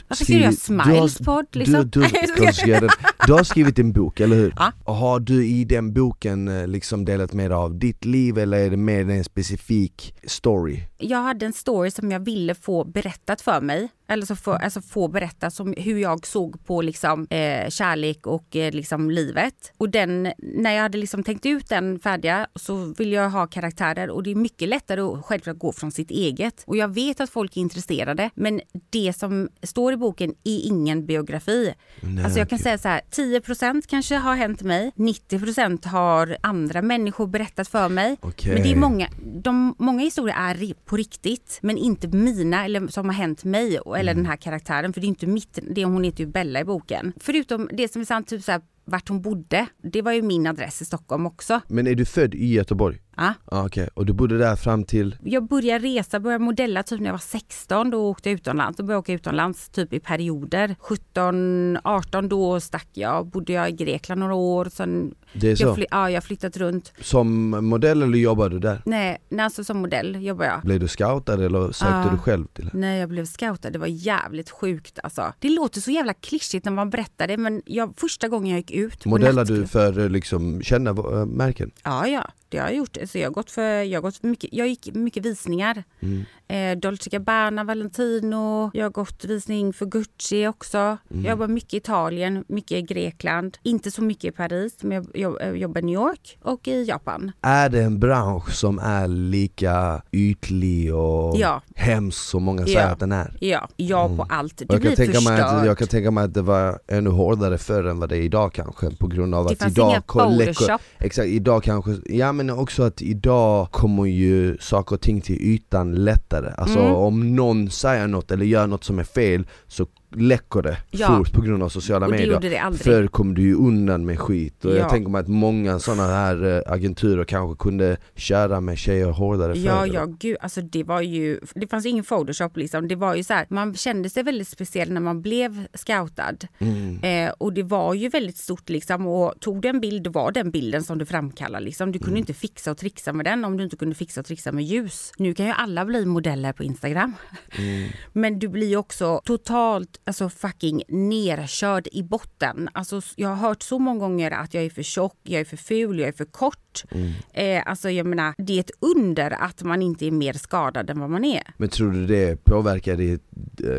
[0.09, 1.89] Varför ska du göra skriv- du har- Smiles podd liksom?
[1.89, 2.87] Du, du, göra
[3.27, 4.53] du har skrivit en bok, eller hur?
[4.57, 4.71] Ja.
[4.83, 8.57] Och har du i den boken eh, liksom delat med dig av ditt liv eller
[8.57, 10.79] är det mer en specifik story?
[10.99, 13.89] jag hade en story som jag ville få berättat för mig.
[14.09, 18.55] Eller så få, alltså få berätta som hur jag såg på liksom, eh, kärlek och
[18.55, 19.71] eh, liksom livet.
[19.77, 24.09] Och den, när jag hade liksom tänkt ut den färdiga så ville jag ha karaktärer
[24.09, 26.63] och det är mycket lättare att självklart gå från sitt eget.
[26.67, 31.05] Och jag vet att folk är intresserade men det som står i boken är ingen
[31.05, 31.73] biografi.
[32.01, 32.63] Nej, alltså jag kan okej.
[32.63, 38.17] säga så här, 10% kanske har hänt mig, 90% har andra människor berättat för mig.
[38.21, 38.53] Okej.
[38.53, 39.07] Men det är många,
[39.43, 44.13] de, många historier är på riktigt men inte mina eller som har hänt mig eller
[44.13, 47.13] den här karaktären för det är inte mitt, det, hon heter ju Bella i boken.
[47.19, 50.47] Förutom det som är sant, typ så här, vart hon bodde, det var ju min
[50.47, 51.61] adress i Stockholm också.
[51.67, 52.99] Men är du född i Göteborg?
[53.17, 53.33] Ja.
[53.45, 55.15] Ah, Okej, och du bodde där fram till?
[55.23, 58.77] Jag började resa, började modella typ när jag var 16, då åkte jag utomlands.
[58.77, 60.75] Då började jag åka utomlands typ i perioder.
[60.79, 64.67] 17, 18 då stack jag, bodde jag i Grekland några år.
[64.71, 65.63] Sen Det är så?
[65.63, 66.93] jag, fly- ja, jag har flyttat runt.
[67.01, 68.81] Som modell eller jobbade du där?
[68.85, 70.61] Nej, nej alltså som modell jobbar jag.
[70.61, 72.09] Blev du scoutad eller sökte Ja.
[72.11, 72.77] du själv till det?
[72.77, 75.33] När jag blev scoutad, det var jävligt sjukt alltså.
[75.39, 78.71] Det låter så jävla klyschigt när man berättar det men jag, första gången jag gick
[78.71, 81.71] ut nattklubb- du för liksom kända eh, märken?
[81.83, 82.97] Ja, ja, det har jag gjort.
[83.05, 85.83] Så jag har gått för, jag har gått mycket, jag gick mycket visningar.
[85.99, 86.25] Mm.
[86.49, 90.77] Eh, Dolce Gabbana, Valentino, jag har gått visning för Gucci också.
[90.77, 90.97] Mm.
[91.25, 93.57] Jag jobbar mycket i Italien, mycket i Grekland.
[93.63, 96.83] Inte så mycket i Paris, men jag, jag, jag jobbar i New York och i
[96.83, 97.31] Japan.
[97.41, 101.61] Är det en bransch som är lika ytlig och Ja.
[101.75, 102.87] hemsk som många säger Ja.
[102.87, 103.37] att den är?
[103.39, 104.57] Ja, ja på allt.
[104.57, 105.39] Det Och jag, blir kan förstört.
[105.39, 108.21] att, jag kan tänka mig att det var ännu hårdare förr än vad det är
[108.21, 110.81] idag kanske på grund av det att fanns idag inga Photoshop.
[110.99, 115.95] Exakt, idag kanske, ja men också att idag kommer ju saker och ting till ytan
[115.95, 116.51] lättare.
[116.57, 116.93] Alltså Mm.
[116.95, 119.85] om någon säger något eller gör något som är fel så
[120.15, 121.07] läcker det Ja.
[121.17, 122.39] fort på grund av sociala det medier.
[122.71, 122.77] det.
[122.77, 124.75] Förr kom du ju undan med skit och Ja.
[124.75, 129.53] jag tänker mig att många sådana här eh, agenturer kanske kunde köra med tjejer hårdare
[129.55, 129.89] förr.
[129.93, 132.87] Ja, gud, alltså det var ju, det fanns ingen photoshop liksom.
[132.87, 136.35] Det var ju så här, man kände sig väldigt speciell när man blev scoutad.
[136.59, 136.99] Mm.
[137.03, 140.31] Eh, och det var ju väldigt stort liksom och tog du en bild, då var
[140.31, 141.91] den bilden som du framkallar liksom.
[141.91, 142.19] Du kunde Mm.
[142.19, 145.11] inte fixa och trixa med den om du inte kunde fixa och trixa med ljus.
[145.17, 147.13] Nu kan ju alla bli modeller på Instagram.
[147.57, 147.89] Mm.
[148.13, 152.69] Men du blir också totalt alltså fucking nerkörd i botten.
[152.73, 155.57] Alltså jag har hört så många gånger att jag är för tjock, jag är för
[155.57, 156.66] ful, jag är för kort.
[156.91, 157.11] Mm.
[157.33, 160.99] Eh, alltså jag menar, det är ett under att man inte är mer skadad än
[160.99, 161.43] vad man är.
[161.57, 163.23] Men tror du det påverkar ditt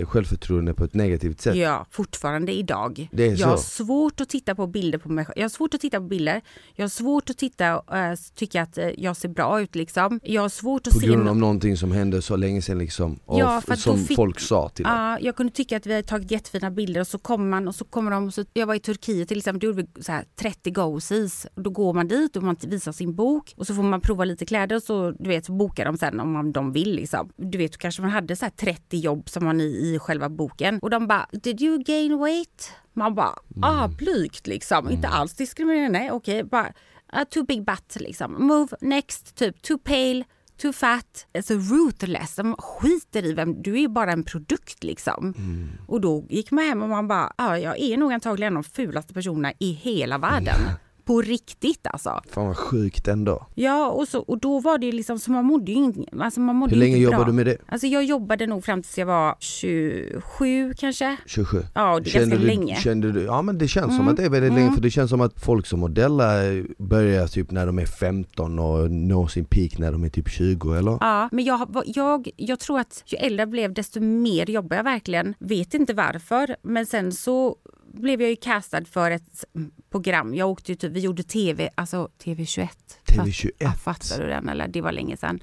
[0.00, 1.56] eh, självförtroende på ett negativt sätt?
[1.56, 3.08] Ja, fortfarande idag.
[3.12, 3.84] Det är jag har så?
[3.84, 5.34] svårt att titta på bilder på mig själv.
[5.38, 6.40] Jag har svårt att titta på bilder.
[6.74, 10.20] Jag har svårt att titta och äh, tycka att eh, jag ser bra ut liksom.
[10.22, 11.06] Jag har svårt att På se...
[11.06, 14.16] grund nå- av någonting som hände så länge sedan liksom, Ja, för att som fick-
[14.16, 14.92] folk sa till dig?
[14.94, 17.74] Ja, jag kunde tycka att vi hade tagit jättefina bilder och så kommer man och
[17.74, 20.12] så kommer de och så, Jag var i Turkiet till exempel, då gjorde vi så
[20.12, 21.46] här 30 go-sees.
[21.54, 24.00] Och Då går man dit och man visar visa sin bok och så får man
[24.00, 26.94] prova lite kläder och så du vet så bokar de sen om man, de vill
[26.94, 27.30] liksom.
[27.36, 30.78] Du vet kanske man hade så här 30 jobb som var i, i själva boken
[30.82, 35.98] och de bara “Did you gain weight?” Man bara “Ah, blygt liksom, inte alls diskriminerande,
[35.98, 36.72] nej okej, bara
[37.16, 40.24] uh, too big butt liksom, move next, typ too pale”
[40.62, 42.34] too fat, alltså ruthless.
[42.34, 45.34] De skiter i vem, du är bara en produkt liksom.
[45.38, 45.68] Mm.
[45.86, 48.62] Och då gick man hem och man bara, ja jag är nog antagligen en av
[48.62, 50.60] de fulaste personerna i hela världen.
[51.08, 52.22] På riktigt alltså.
[52.30, 53.46] Fan vad sjukt ändå.
[53.54, 56.40] Ja och, så, och då var det ju liksom, så man mådde ju inte, alltså
[56.40, 57.56] man mådde Hur länge jobbade du med det?
[57.66, 61.16] Alltså jag jobbade nog fram tills jag var 27 kanske.
[61.26, 61.62] 27?
[61.74, 62.76] Ja, det är ganska du, länge.
[62.76, 64.62] Kände du, ja men det känns som Mm, att det är väldigt mm.
[64.62, 68.58] länge för det känns som att folk som modellar börjar typ när de är 15
[68.58, 70.98] och når sin peak när de är typ 20 eller?
[71.00, 74.84] Ja, men jag, jag, jag tror att ju äldre jag blev desto mer jobbade jag
[74.84, 75.34] verkligen.
[75.38, 77.56] Vet inte varför, men sen så
[77.94, 79.44] blev jag ju castad för ett
[79.90, 80.34] program.
[80.34, 82.68] Jag åkte ju typ, vi gjorde TV, alltså TV21.
[83.06, 83.50] TV21?
[83.58, 84.48] Ja, fattar du den?
[84.48, 85.42] Eller det var länge sedan.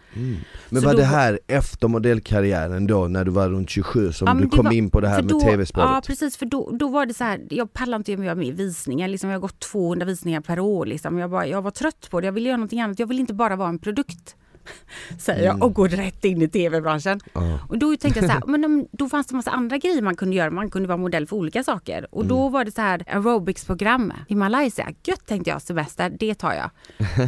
[0.69, 4.27] Men Så var då- det här efter modellkarriären då när du var runt 27 som
[4.27, 5.87] Ja, du kom var- in på det här med tv-spåret?
[5.89, 9.07] Ja precis, för då, då var det så här, jag pallar inte göra mer visningar.
[9.07, 10.85] Liksom, jag har gått 200 visningar per år.
[10.85, 11.17] Liksom.
[11.17, 12.99] Jag, bara, jag var trött på det, jag ville göra någonting annat.
[12.99, 14.35] Jag vill inte bara vara en produkt.
[15.19, 17.19] Säger jag och går rätt in i tv-branschen.
[17.35, 17.57] Mm.
[17.69, 20.35] Och då tänkte jag så här, men då fanns det massa andra grejer man kunde
[20.35, 20.49] göra.
[20.49, 22.07] Man kunde vara modell för olika saker.
[22.11, 22.35] Och Mm.
[22.37, 24.89] då var det så här aerobics-program i Malaysia.
[25.03, 26.69] Gött tänkte jag, semester, det tar jag.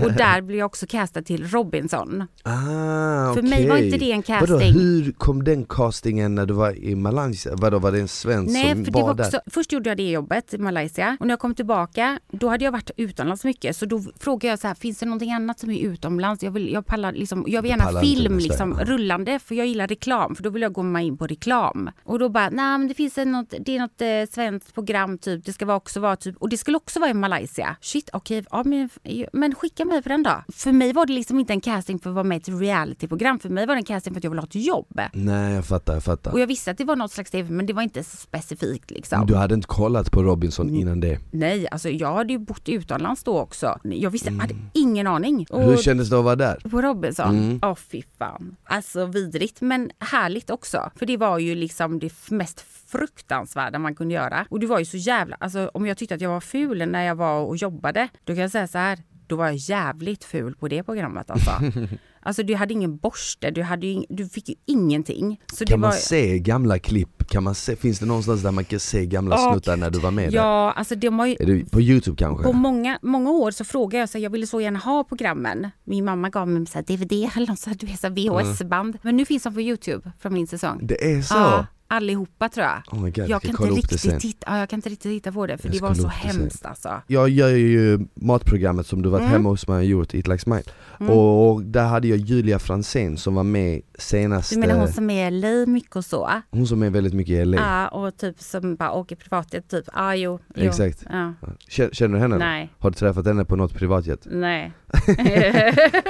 [0.04, 2.28] Och där blev jag också castad till Robinson.
[2.44, 4.74] Ah, För mig var inte det en Vadå, casting.
[4.74, 7.54] hur kom den castingen när du var i Malaysia?
[7.56, 9.26] Vadå, var det en svensk Nej, som för det var, var där?
[9.26, 12.66] också, först gjorde jag det jobbet i Malaysia och när jag kom tillbaka då hade
[12.66, 15.72] jag varit utomlands mycket så då frågade jag så här, finns det någonting annat som
[15.72, 16.44] är utomlands?
[16.44, 19.88] Jag vill, jag pallar liksom, jag vill gärna inte film liksom, rullande för jag gillar
[19.88, 21.90] reklam för då vill jag gå med in på reklam.
[22.04, 25.18] Och då bara, nej men det finns en, något, det är något eh, svenskt program
[25.18, 27.76] typ, det ska vara också vara typ, och det skulle också vara i Malaysia.
[27.82, 28.90] Shit, okej, ja, men,
[29.34, 30.44] men skicka mig på den då.
[30.54, 33.40] För mig var det liksom inte en casting för att vara med i ett realityprogram,
[33.40, 35.00] för mig var det en casting för att jag ville ha ett jobb.
[35.14, 36.32] Nej jag fattar, jag fattar.
[36.32, 38.92] Och jag visste att det var något slags tv men det var inte så specifikt
[38.92, 39.26] liksom.
[39.26, 40.80] Du hade inte kollat på Robinson Mm.
[40.82, 41.20] innan det?
[41.32, 43.80] Nej, alltså jag hade ju bott utomlands då också.
[43.84, 45.46] Jag visste, hade ingen aning.
[45.50, 46.60] Och Hur kändes det att vara där?
[46.70, 47.60] på Robinson, Mm.
[47.64, 48.56] åh fy fan.
[48.64, 50.92] Alltså vidrigt men härligt också.
[50.96, 54.46] För det var ju liksom det mest fruktansvärda man kunde göra.
[54.50, 57.04] Och det var ju så jävla, alltså om jag tyckte att jag var ful när
[57.04, 60.56] jag var och jobbade, då kan jag säga så här, då var jag jävligt ful
[60.56, 61.52] på det programmet alltså.
[62.28, 65.40] Alltså du hade ingen borste, du, hade ju, du fick ju ingenting.
[65.54, 67.30] Så det Kan man var, se gamla klipp?
[67.30, 70.00] Kan man se, finns det någonstans där man kan se gamla Åh, snuttar när du
[70.00, 70.38] var med där?
[70.38, 72.44] Ja, alltså de har ju, det på youtube kanske?
[72.44, 75.70] På många, många år så frågade jag, så här, jag ville så gärna ha programmen.
[75.84, 78.14] Min mamma gav mig så här, DVD eller något så här, du vet, så här
[78.14, 78.98] VHS-band.
[79.02, 80.80] Men nu finns de på Youtube från min säsong.
[80.84, 81.36] Det är så?
[81.36, 82.82] Ja, allihopa tror jag.
[82.92, 85.48] Oh God, jag, jag kan inte riktigt titta, ja, jag kan inte riktigt titta på
[85.48, 86.40] det för Jag det var så det sen.
[86.42, 87.02] hemskt alltså.
[87.08, 89.32] Jag gör ju matprogrammet som du varit Mm.
[89.32, 90.64] hemma hos mig och gjort, Eat Like Smile.
[91.00, 91.14] Mm.
[91.14, 95.32] Och där hade jag Julia Fransén som var med senaste, Du menar hon som är
[95.32, 96.30] i LA mycket och så?
[96.52, 97.58] hon som är väldigt mycket i LA.
[97.58, 99.86] Ja, och typ som bara åker privatjet typ.
[99.94, 100.64] Ja, jo, jo.
[100.64, 101.04] Exakt.
[101.10, 101.34] Ja.
[101.68, 102.38] Känner, känner du henne?
[102.38, 104.28] Nej, Har du träffat henne på något privatjet?
[104.32, 104.72] nej.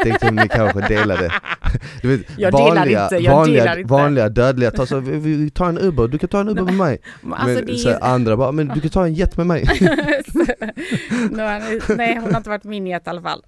[0.03, 1.31] Tänkte om ni kanske delade.
[2.01, 3.93] Du vet, Jag delar inte, jag vanliga, delar inte.
[3.93, 6.73] vanliga dödliga, ta så, vi, vi tar en Uber, du kan ta en Uber med
[6.73, 6.99] mig.
[7.31, 8.03] Alltså, men så är...
[8.03, 9.65] andra bara, men du kan ta en jet med mig.
[11.97, 13.45] nej, hon har inte varit min jet i alla fall.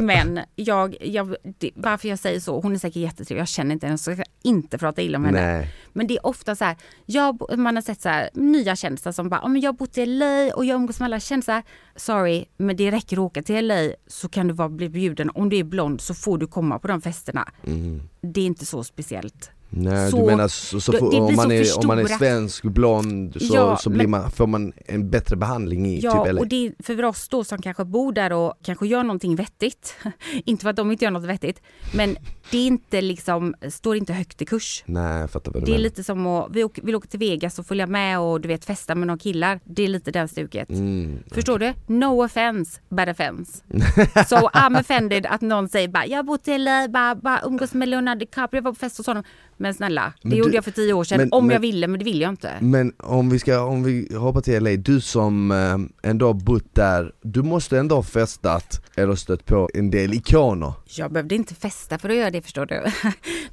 [0.00, 3.86] Men jag, jag, det, varför jag säger så, hon är säkert jättetrevlig, jag känner inte
[3.86, 5.52] henne så jag ska inte prata illa om henne.
[5.56, 5.68] Nej.
[5.92, 6.76] Men det är ofta så här,
[7.06, 9.98] jag, man har sett så här, nya kändisar som bara, "Ja, men jag har bott
[9.98, 11.62] i LA och jag umgås med alla kändisar.
[11.96, 15.30] Sorry, men det räcker att åka till LA så kan du vara, bli bjuden.
[15.34, 17.48] Om du är blond så får du komma på de festerna.
[17.72, 18.02] Mm.
[18.20, 19.50] Det är inte så speciellt.
[19.74, 23.36] Nej Så- du menar så, så blir om, man är, om man är svensk, blond
[23.40, 26.46] så, Ja, så blir men- man, får man en bättre behandling i Ja, typ och
[26.46, 29.96] det är för oss då som kanske bor där och kanske gör någonting vettigt.
[30.44, 31.62] inte för att de inte gör något vettigt,
[31.94, 32.16] men
[32.50, 34.82] det är inte liksom, står inte högt i kurs.
[34.86, 35.82] Nej jag fattar vad du Det är menar.
[35.82, 38.64] lite som att vi åker, vill åka till Vegas och följa med och du vet
[38.64, 39.60] festa med några killar.
[39.64, 40.70] Det är lite den stuket.
[40.70, 41.18] Mm.
[41.30, 41.72] Förstår du?
[41.86, 43.62] No offense, bad offense.
[44.28, 48.18] so I'm offended att någon säger bara jag i LA, bara, bara umgås med Leonardo
[48.18, 49.24] DiCaprio, jag var på fest hos honom.
[49.62, 51.60] Men snälla, det Men gjorde du- jag för tio år sedan men- om men- jag
[51.60, 52.52] ville, men det vill jag inte.
[52.60, 56.74] Men om vi ska, om vi hoppar till LA, du som eh, ändå har bott
[56.74, 60.72] där, du måste ändå ha festat eller stött på en del ikoner.
[60.96, 62.82] Jag behövde inte festa för att göra det förstår du.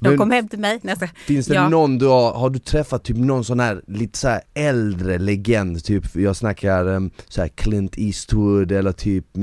[0.00, 0.78] De kom hem till mig.
[0.80, 1.10] Skojar.
[1.26, 1.68] Finns det Ja.
[1.68, 5.84] någon du har, har du träffat typ någon sån här lite så här äldre legend,
[5.84, 9.42] typ jag snackar um, så här Clint Eastwood eller typ eh,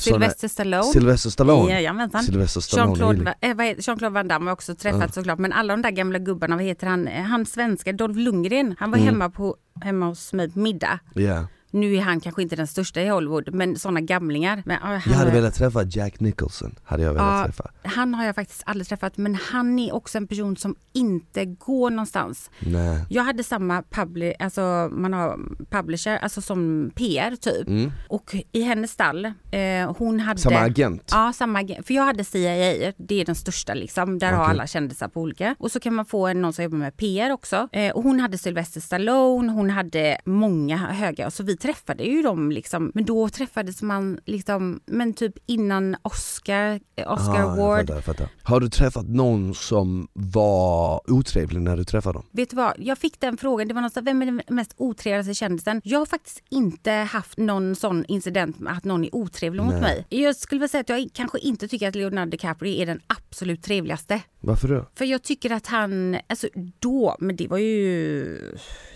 [0.00, 0.82] Sylvester Stallone.
[0.92, 1.72] Sylvester Stallone.
[1.72, 2.22] Jajamensan.
[2.22, 5.38] Sylvester Stallone Jean-Claude eh, Jean-Claude Van Damme har också träffat såklart.
[5.38, 7.08] Men alla de där gamla gubbarna, vad heter han?
[7.08, 8.74] Eh, Han svenska, Dolph Lundgren.
[8.78, 9.06] Han var Mm.
[9.08, 10.98] hemma, på, hemma hos mig på middag.
[11.14, 11.46] Ja.
[11.70, 14.62] Nu är han kanske inte den största i Hollywood, men sådana gamlingar.
[14.66, 17.44] Men, han, Jag hade velat träffa Jack Nicholson, hade jag velat Ja.
[17.46, 17.70] träffa.
[17.84, 21.90] han har jag faktiskt aldrig träffat, men han är också en person som inte går
[21.90, 22.50] någonstans.
[22.60, 23.04] Nej.
[23.08, 25.38] Jag hade samma publi alltså man har
[25.70, 27.68] publisher, alltså som PR typ.
[27.68, 27.92] Mm.
[28.08, 30.40] Och i hennes stall, eh, hon hade...
[30.40, 31.08] Samma agent?
[31.12, 31.86] Ja, samma agent.
[31.86, 34.18] För jag hade CIA, det är den största liksom.
[34.18, 34.50] Där har Okej.
[34.50, 35.54] alla kändisar på olika.
[35.58, 37.68] Och så kan man få en, någon som jobbar med PR också.
[37.72, 41.26] Eh, och hon hade Sylvester Stallone, hon hade många höga.
[41.26, 42.92] Och så vi träffade ju dem liksom.
[42.94, 47.80] Men då träffades man liksom, men typ innan Oscar, eh, Oscar Ah, jag Award.
[47.80, 48.28] fattar, jag fattar.
[48.42, 52.26] Har du träffat någon som var otrevlig när du träffade dem?
[52.30, 54.74] Vet du vad, jag fick den frågan, det var någon som, vem är den mest
[54.76, 55.80] otrevligaste kändisen?
[55.84, 59.80] Jag har faktiskt inte haft någon sån incident med att någon är otrevlig mot Nej.
[59.82, 60.06] mig.
[60.08, 63.62] Jag skulle vilja säga att jag kanske inte tycker att Leonardo DiCaprio är den absolut
[63.62, 64.20] trevligaste.
[64.40, 64.86] Varför då?
[64.94, 66.48] För jag tycker att han, alltså
[66.78, 68.38] då, men det var ju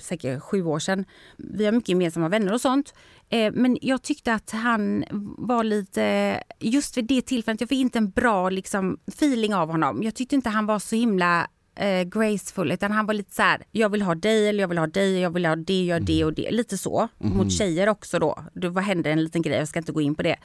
[0.05, 1.05] säkert sju år sedan.
[1.37, 2.95] Vi har mycket gemensamma vänner och sånt.
[3.29, 5.05] Eh, men jag tyckte att han
[5.39, 10.03] var lite, just vid det tillfället, jag fick inte en bra liksom, feeling av honom.
[10.03, 13.63] Jag tyckte inte han var så himla eh, graceful utan han var lite så här,
[13.73, 16.25] jag vill ha dig eller jag vill ha dig, jag vill ha det, gör det
[16.25, 16.51] och det.
[16.51, 17.09] Lite så.
[17.19, 18.45] Mot tjejer också då.
[18.55, 20.37] Det var, hände en liten grej, jag ska inte gå in på det.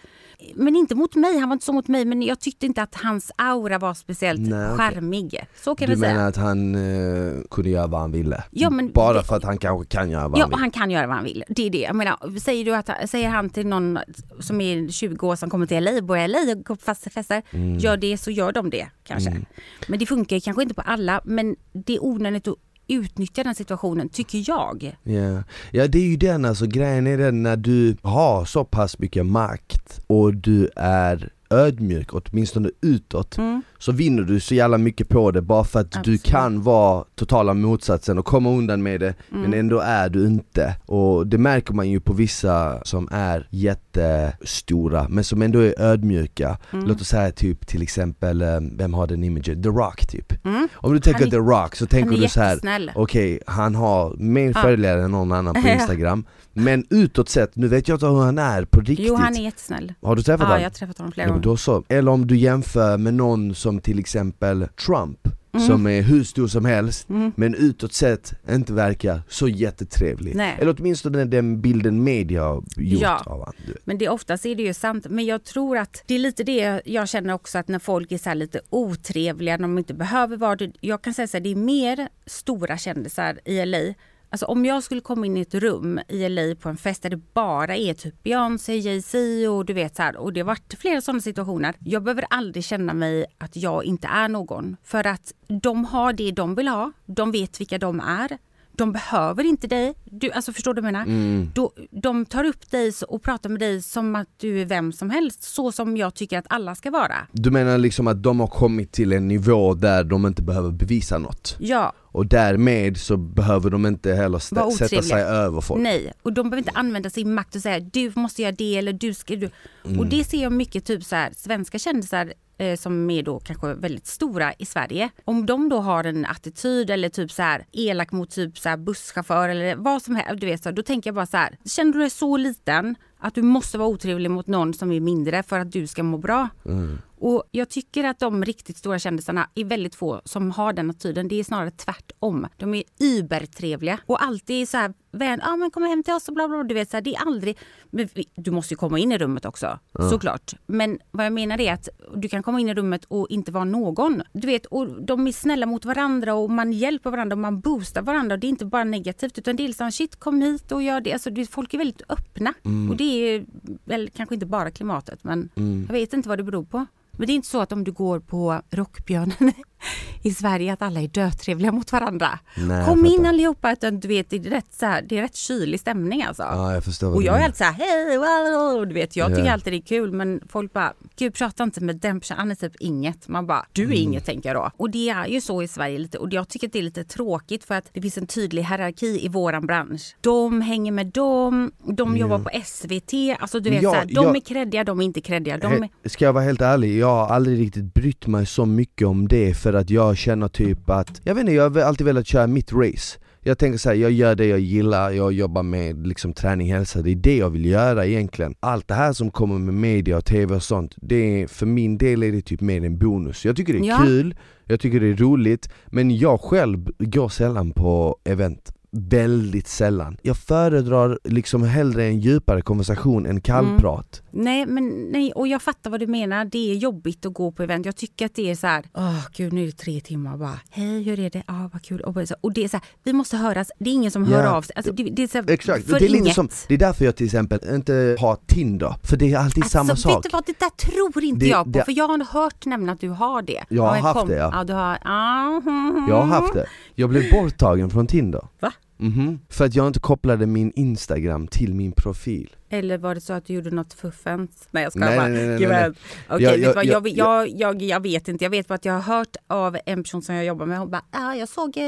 [0.56, 2.96] Men inte mot mig, han var inte så mot mig men jag tyckte inte att
[2.96, 5.44] hans aura var speciellt Nej, charmig.
[5.64, 6.14] Så kan Du vi säga.
[6.14, 8.44] menar att han eh, kunde göra vad han ville?
[8.52, 10.60] Ja, men Bara det- för att han kanske kan göra vad Ja, han vill?
[10.60, 11.44] han kan göra vad han vill.
[11.50, 11.78] Det är det.
[11.80, 14.00] Jag menar, säger, du att, säger han till någon
[14.40, 17.10] som är 20 år som kommer till LA, bor i LA och går på fasta
[17.10, 17.78] fester, Mm.
[17.78, 19.42] gör det så gör de det kanske.
[19.88, 22.56] Men det funkar kanske inte på alla, men det är onödigt att
[22.90, 24.98] utnyttja den situationen, tycker jag.
[25.04, 25.44] Ja.
[25.72, 29.26] ja, det är ju den alltså, grejen är den när du har så pass mycket
[29.26, 33.62] makt och du är ödmjuk, åtminstone utåt, Mm.
[33.80, 36.24] Så vinner du så jävla mycket på det bara för att Absolut.
[36.24, 39.42] du kan vara totala motsatsen och komma undan med det Mm.
[39.42, 40.76] men ändå är du inte.
[40.86, 46.58] Och det märker man ju på vissa som är jättestora men som ändå är ödmjuka.
[46.74, 46.86] Mm.
[46.88, 49.64] Låt oss säga typ till exempel, eh, vem har den imagen?
[49.64, 50.46] The Rock typ.
[50.46, 50.68] Mm.
[50.74, 52.60] Om du tänker är- The Rock så tänker du så här.
[52.96, 54.62] Okej, han har mer Ja.
[54.62, 55.74] följare än någon annan på Ja.
[55.74, 59.36] Instagram Men utåt sett, nu vet jag inte hur han är på riktigt Jo, han
[59.36, 59.94] är jättesnäll.
[60.02, 60.62] Har du träffat Ja, honom?
[60.62, 61.44] jag har träffat honom flera Ja, gånger.
[61.44, 61.84] då så.
[61.90, 65.20] Eller om du jämför med någon som till exempel Trump
[65.54, 65.68] Mm.
[65.68, 67.32] Som är hur stor som helst Mm.
[67.36, 70.56] men utåt sett inte verkar så jättetrevlig Nej.
[70.60, 73.24] Eller åtminstone den bilden media har gjort Ja.
[73.26, 73.54] av honom.
[73.84, 75.06] Men det oftast är det ju sant.
[75.10, 78.18] Men jag tror att det är lite det jag känner också att när folk är
[78.18, 80.72] så lite otrevliga, de inte behöver vara det.
[80.82, 83.94] Jag kan säga så här, det är mer stora kändisar i LA.
[84.32, 87.10] Alltså om jag skulle komma in i ett rum i LA på en fest där
[87.10, 90.18] det bara är typ Beyoncé, Jay-Z och du vet så här.
[90.18, 91.76] Och det har varit flera sådana situationer.
[91.80, 94.78] Jag behöver aldrig känna mig att jag inte är någon.
[94.84, 96.92] För att de har det de vill ha.
[97.06, 98.38] De vet vilka de är.
[98.80, 99.94] De behöver inte dig.
[100.06, 101.06] Du, alltså förstår du vad jag menar?
[101.06, 101.52] Mm.
[101.56, 105.10] Då, de tar upp dig och pratar med dig som att du är vem som
[105.10, 105.44] helst.
[105.44, 107.16] Så som jag tycker att alla ska vara.
[107.32, 111.18] Du menar liksom att de har kommit till en nivå där de inte behöver bevisa
[111.18, 111.56] något?
[111.60, 115.82] Ja, Och därmed så behöver de inte heller sätta sig över folk?
[115.82, 116.14] nej.
[116.22, 119.14] Och de behöver inte använda sin makt och säga du måste göra det eller du
[119.14, 119.36] ska...
[119.36, 119.50] Du.
[119.86, 120.00] Mm.
[120.00, 122.34] Och det ser jag mycket typ så här svenska kändisar
[122.78, 125.10] som är då kanske väldigt stora i Sverige.
[125.26, 128.78] Om de då har en attityd eller typ så här elak mot typ så här
[128.78, 130.42] busschaufför eller vad som helst.
[130.42, 131.58] Du vet, så, då tänker jag bara så här.
[131.66, 135.44] Känner du dig så liten att du måste vara otrevlig mot någon som är mindre
[135.44, 136.50] för att du ska må bra?
[136.66, 136.98] Mm.
[137.18, 141.28] Och jag tycker att de riktigt stora kändisarna är väldigt få som har den attityden.
[141.28, 142.48] Det är snarare tvärtom.
[142.58, 146.34] De är übertrevliga och alltid så här, vän, ah, men kom hem till oss och
[146.34, 146.58] bla bla.
[146.58, 147.58] bla." Du vet, så här, det är aldrig,
[147.92, 149.80] vi- du måste ju komma in i rummet också,
[150.10, 150.54] såklart.
[150.66, 153.64] Men vad jag menar är att du kan komma in i rummet och inte vara
[153.64, 154.24] någon.
[154.34, 158.02] Du vet, och de är snälla mot varandra och man hjälper varandra och man boostar
[158.02, 158.34] varandra.
[158.34, 161.02] Och det är inte bara negativt utan det är liksom shit kom hit och gör
[161.02, 161.14] det.
[161.14, 162.54] Alltså, det folk är väldigt öppna.
[162.90, 163.04] Och det
[163.36, 163.46] är
[163.86, 165.50] väl kanske inte bara klimatet men
[165.88, 166.86] jag vet inte vad det beror på.
[167.12, 169.34] Men det är inte så att om du går på Rockbjörnen
[170.22, 172.40] i Sverige att alla är dötrevliga mot varandra.
[172.58, 175.22] Nej, jag Kom in allihopa, utan du vet det är rätt, så här, det är
[175.22, 176.44] rätt kylig stämning alltså.
[176.44, 179.52] Ja jag förstår Och jag är alltid så här, hej, wow, du vet, jag tycker
[179.52, 182.56] alltid det är kul men folk bara, gud prata inte med den personen, han är
[182.56, 183.28] typ inget.
[183.28, 183.98] Man bara, du är Mm.
[183.98, 184.72] inget tänker jag då.
[184.78, 187.04] Och det är ju så i Sverige lite och jag tycker att det är lite
[187.04, 190.16] tråkigt för att det finns en tydlig hierarki i våran bransch.
[190.22, 194.12] De hänger med dem, de jobbar på SVT, alltså du vet Ja, så här, de
[194.14, 195.58] jag- är kreddiga, de är inte kreddiga.
[195.58, 195.74] De
[196.04, 199.28] är, Ska jag vara helt ärlig, jag har aldrig riktigt brytt mig så mycket om
[199.28, 202.48] det för att jag känner typ att, jag vet inte, jag har alltid velat köra
[202.48, 203.20] mitt race.
[203.42, 207.12] Jag tänker såhär, jag gör det jag gillar, jag jobbar med liksom träning, hälsa, det
[207.12, 208.56] är det jag vill göra egentligen.
[208.60, 211.98] Allt det här som kommer med media och tv och sånt, det är, för min
[211.98, 213.46] del är det typ mer en bonus.
[213.46, 213.98] Jag tycker det är Ja.
[214.04, 220.18] kul, jag tycker det är roligt, men jag själv går sällan på event väldigt sällan.
[220.22, 224.22] Jag föredrar liksom hellre en djupare konversation än kallprat.
[224.32, 226.46] Nej, men nej, och jag fattar vad du menar.
[226.46, 227.86] Det är jobbigt att gå på event.
[227.86, 230.60] Jag tycker att det är så här, åh gud nu är det tre timmar bara,
[230.70, 232.02] hej hur är det, ja ah, vad kul.
[232.02, 234.50] Och, det är så här, vi måste höras, det är ingen som hör Ja.
[234.50, 234.74] av sig.
[234.76, 236.36] Alltså, det, det är så här, Exakt, för det är, inget.
[236.36, 239.92] som, det är därför jag till exempel inte har Tinder, för det är alltid samma
[239.92, 240.24] alltså, vet sak.
[240.24, 241.70] du vad, det där tror inte Det- jag på.
[241.72, 243.64] det- För jag har hört nämligen att du har det.
[243.70, 244.50] Jag har haft kom- det, ja.
[244.54, 246.66] ja du har, ah, hmm, Jag har haft det.
[246.96, 248.48] Jag blev borttagen från Tinder.
[248.60, 248.72] Va?
[249.00, 249.40] Mhm.
[249.50, 252.56] För att jag inte kopplade min Instagram till min profil.
[252.70, 254.68] Eller var det så att du gjorde något fuffens?
[254.72, 255.28] Nej jag skojar bara.
[255.28, 255.82] nej, nej, nej, Gud, nej.
[255.82, 255.96] men-
[256.30, 258.46] Okej, Jag- vet du jag- vad, jag- jag, jag, jag, jag vet inte.
[258.46, 260.80] Jag vet bara att jag har hört av en person som jag jobbar med.
[260.80, 261.78] Hon bara, ah, jag såg...
[261.78, 261.84] eh,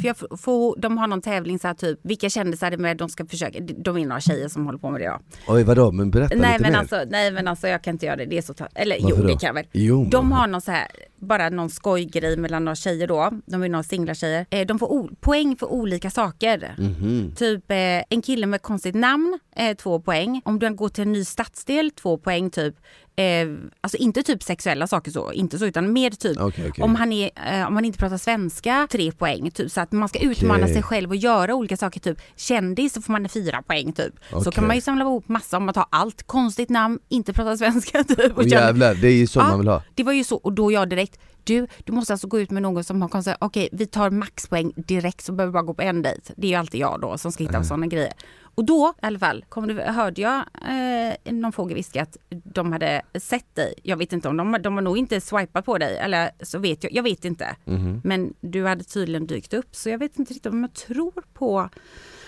[0.00, 2.96] För jag får, de har någon tävling så här typ, vilka kändisar det är med
[2.96, 3.58] de ska försöka.
[3.60, 5.20] De är några tjejer som håller på med det då.
[5.48, 6.78] Oj vadå, men berätta Nej lite men, mer.
[6.78, 8.26] alltså, nej men alltså jag kan inte göra det.
[8.26, 9.28] Det är så ta- Eller jo Varför då?
[9.28, 9.66] det kan jag väl.
[9.72, 13.30] Jo, De har någon så här, bara någon skojgrej mellan några tjejer då.
[13.46, 14.46] De är några singla tjejer.
[14.50, 16.74] Eh, De får poäng för olika saker.
[16.78, 17.32] Mhm.
[17.36, 17.76] Typ eh,
[18.08, 19.38] en kille med konstigt namn,
[19.72, 20.42] eh, två poäng.
[20.44, 22.74] Om du går till en ny stadsdel, två poäng typ.
[23.16, 23.48] Eh,
[23.80, 26.84] alltså inte typ sexuella saker så, inte så utan mer typ Okej, okej.
[26.84, 29.50] om, han är, eh, om han inte pratar svenska, tre poäng.
[29.50, 30.72] Typ, så att man ska utmana Okej.
[30.74, 32.00] sig själv och göra olika saker.
[32.00, 34.14] Typ kändis så får man fyra poäng typ.
[34.44, 36.22] Så kan man ju samla ihop massa om man tar allt.
[36.22, 38.36] Konstigt namn, inte prata svenska typ.
[38.38, 39.82] Och känner- jävlar, det är ju så Ja, man vill ha.
[39.94, 42.62] Det var ju så och då jag direkt, du, du måste alltså gå ut med
[42.62, 45.82] någon som har konstigt, okej vi tar maxpoäng direkt så behöver vi bara gå på
[45.82, 46.32] en dejt.
[46.36, 47.64] Det är ju alltid jag då som ska hitta Mm.
[47.64, 48.12] sådana grejer.
[48.54, 50.36] Och då i alla fall kom det, hörde jag
[50.68, 53.74] eh, någon fågel viska att de hade sett dig.
[53.82, 56.84] Jag vet inte om de, de har nog inte swipat på dig eller så vet
[56.84, 57.56] jag, jag vet inte.
[57.64, 58.00] Mhm.
[58.04, 61.68] Men du hade tydligen dykt upp så jag vet inte riktigt om jag tror på,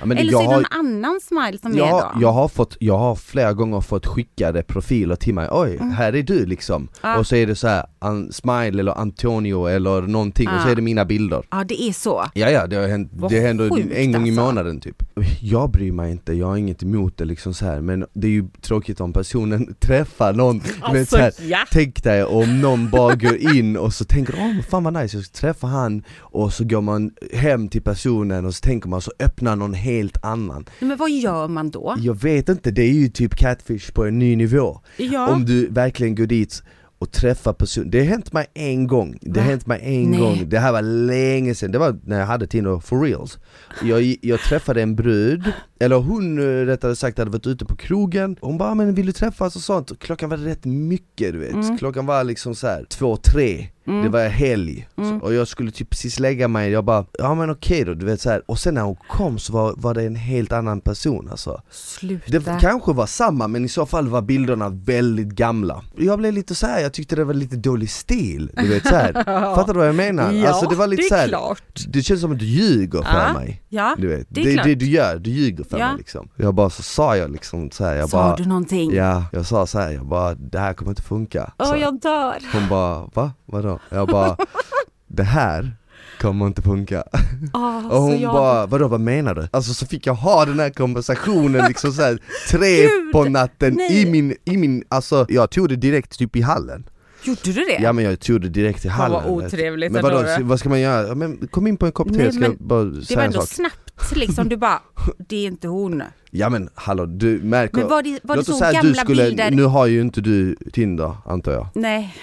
[0.00, 2.20] Ja, men eller så är det har- någon annan smile som är jag, då.
[2.20, 6.22] jag, har fått, jag har flera gånger fått skickade profiler till mig, oj här är
[6.22, 6.76] du liksom.
[6.82, 6.88] Mm.
[7.02, 7.18] Ja.
[7.18, 10.72] Och så är det så här, an, Smile eller Antonio eller någonting och så Ja.
[10.72, 11.42] är det mina bilder.
[11.50, 12.24] Ja det är så.
[12.34, 13.64] Ja ja, det, har hänt, Vad det händer
[13.94, 14.44] en gång i alltså.
[14.44, 15.02] månaden typ
[15.40, 18.30] Jag bryr mig inte, jag har inget emot det liksom så här men det är
[18.30, 21.58] ju tråkigt om personen träffar någon Alltså, så här, ja.
[21.72, 25.24] Tänk dig om någon bara går in och så tänker åh fan vad nice, jag
[25.24, 29.12] ska träffa han Och så går man hem till personen och så tänker man så
[29.18, 31.94] öppnar någon helt annan Men vad gör man då?
[31.98, 35.28] Jag vet inte, det är ju typ catfish på en ny nivå Ja.
[35.28, 36.62] Om du verkligen går dit
[36.98, 40.20] och träffar personen, det har hänt mig en gång, det har hänt mig en Nej.
[40.20, 43.38] gång, det här var länge sedan, det var när jag hade Tinder for reals.
[43.82, 45.42] Jag, jag träffade en brud,
[45.80, 49.06] eller hon eh, rättare sagt hade varit ute på krogen, hon bara "Ah, men vill
[49.06, 49.56] du träffas?
[49.56, 51.78] och sånt, klockan var rätt mycket du vet, Mm.
[51.78, 55.18] klockan var liksom så här två, tre det var helg, Mm.
[55.22, 58.20] och jag skulle typ precis lägga mig, jag bara ja men okej då, du vet
[58.20, 58.42] så här.
[58.46, 62.24] och sen när hon kom så var, var det en helt annan person alltså Sluta.
[62.38, 66.54] det kanske var samma men i så fall var bilderna väldigt gamla Jag blev lite
[66.54, 69.12] så här, jag tyckte det var lite dålig stil, du vet så här.
[69.54, 70.32] Fattar du vad jag menar?
[70.32, 71.84] Ja, alltså det var lite det är så här, klart.
[71.88, 74.26] det känns som att du ljuger för Ja, mig Ja, du vet.
[74.30, 74.64] det är Det klart.
[74.66, 75.88] det du gör, du ljuger för Ja.
[75.88, 78.94] mig liksom Jag bara så sa jag liksom så här, jag sa bara du någonting?
[78.94, 82.00] Ja, jag sa så här, jag bara det här kommer inte funka Åh, Så jag
[82.00, 82.36] dör.
[82.52, 83.32] Hon bara va?
[83.46, 83.73] Vadå?
[83.88, 84.36] Jag bara
[85.06, 85.76] det här
[86.20, 87.04] kommer inte funka
[87.52, 88.32] Åh, och hon jag...
[88.32, 89.48] bara, vadå vad menar du?
[89.50, 92.18] Alltså så fick jag ha den här konversationen liksom så här,
[92.50, 94.02] tre Gud, på natten nej.
[94.02, 96.88] i min, i min, alltså jag tog det direkt typ i hallen
[97.22, 97.78] Gjorde du det?
[97.82, 100.44] Ja men jag tog det direkt i hallen vad otrevligt Men ändå, vadå, det.
[100.44, 101.08] vad ska man göra?
[101.08, 103.26] Ja, Men kom in på en kopp te, jag ska bara det var säga en
[103.26, 104.82] ändå sak snabbt liksom, du bara,
[105.28, 106.02] det är inte hon.
[106.36, 109.50] Ja men hallå, du märker Men var det, var det så att gamla skulle, bilder?
[109.50, 112.16] nu har ju inte du Tinder antar jag Nej.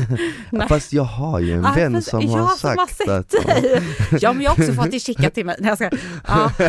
[0.50, 0.68] Nej.
[0.68, 3.82] Fast jag har ju en Ja, vän som har som har sagt sett att dig.
[4.20, 5.56] Ja men jag har också fått det skickat till mig.
[5.58, 5.90] Nej, jag ska,
[6.26, 6.52] ja.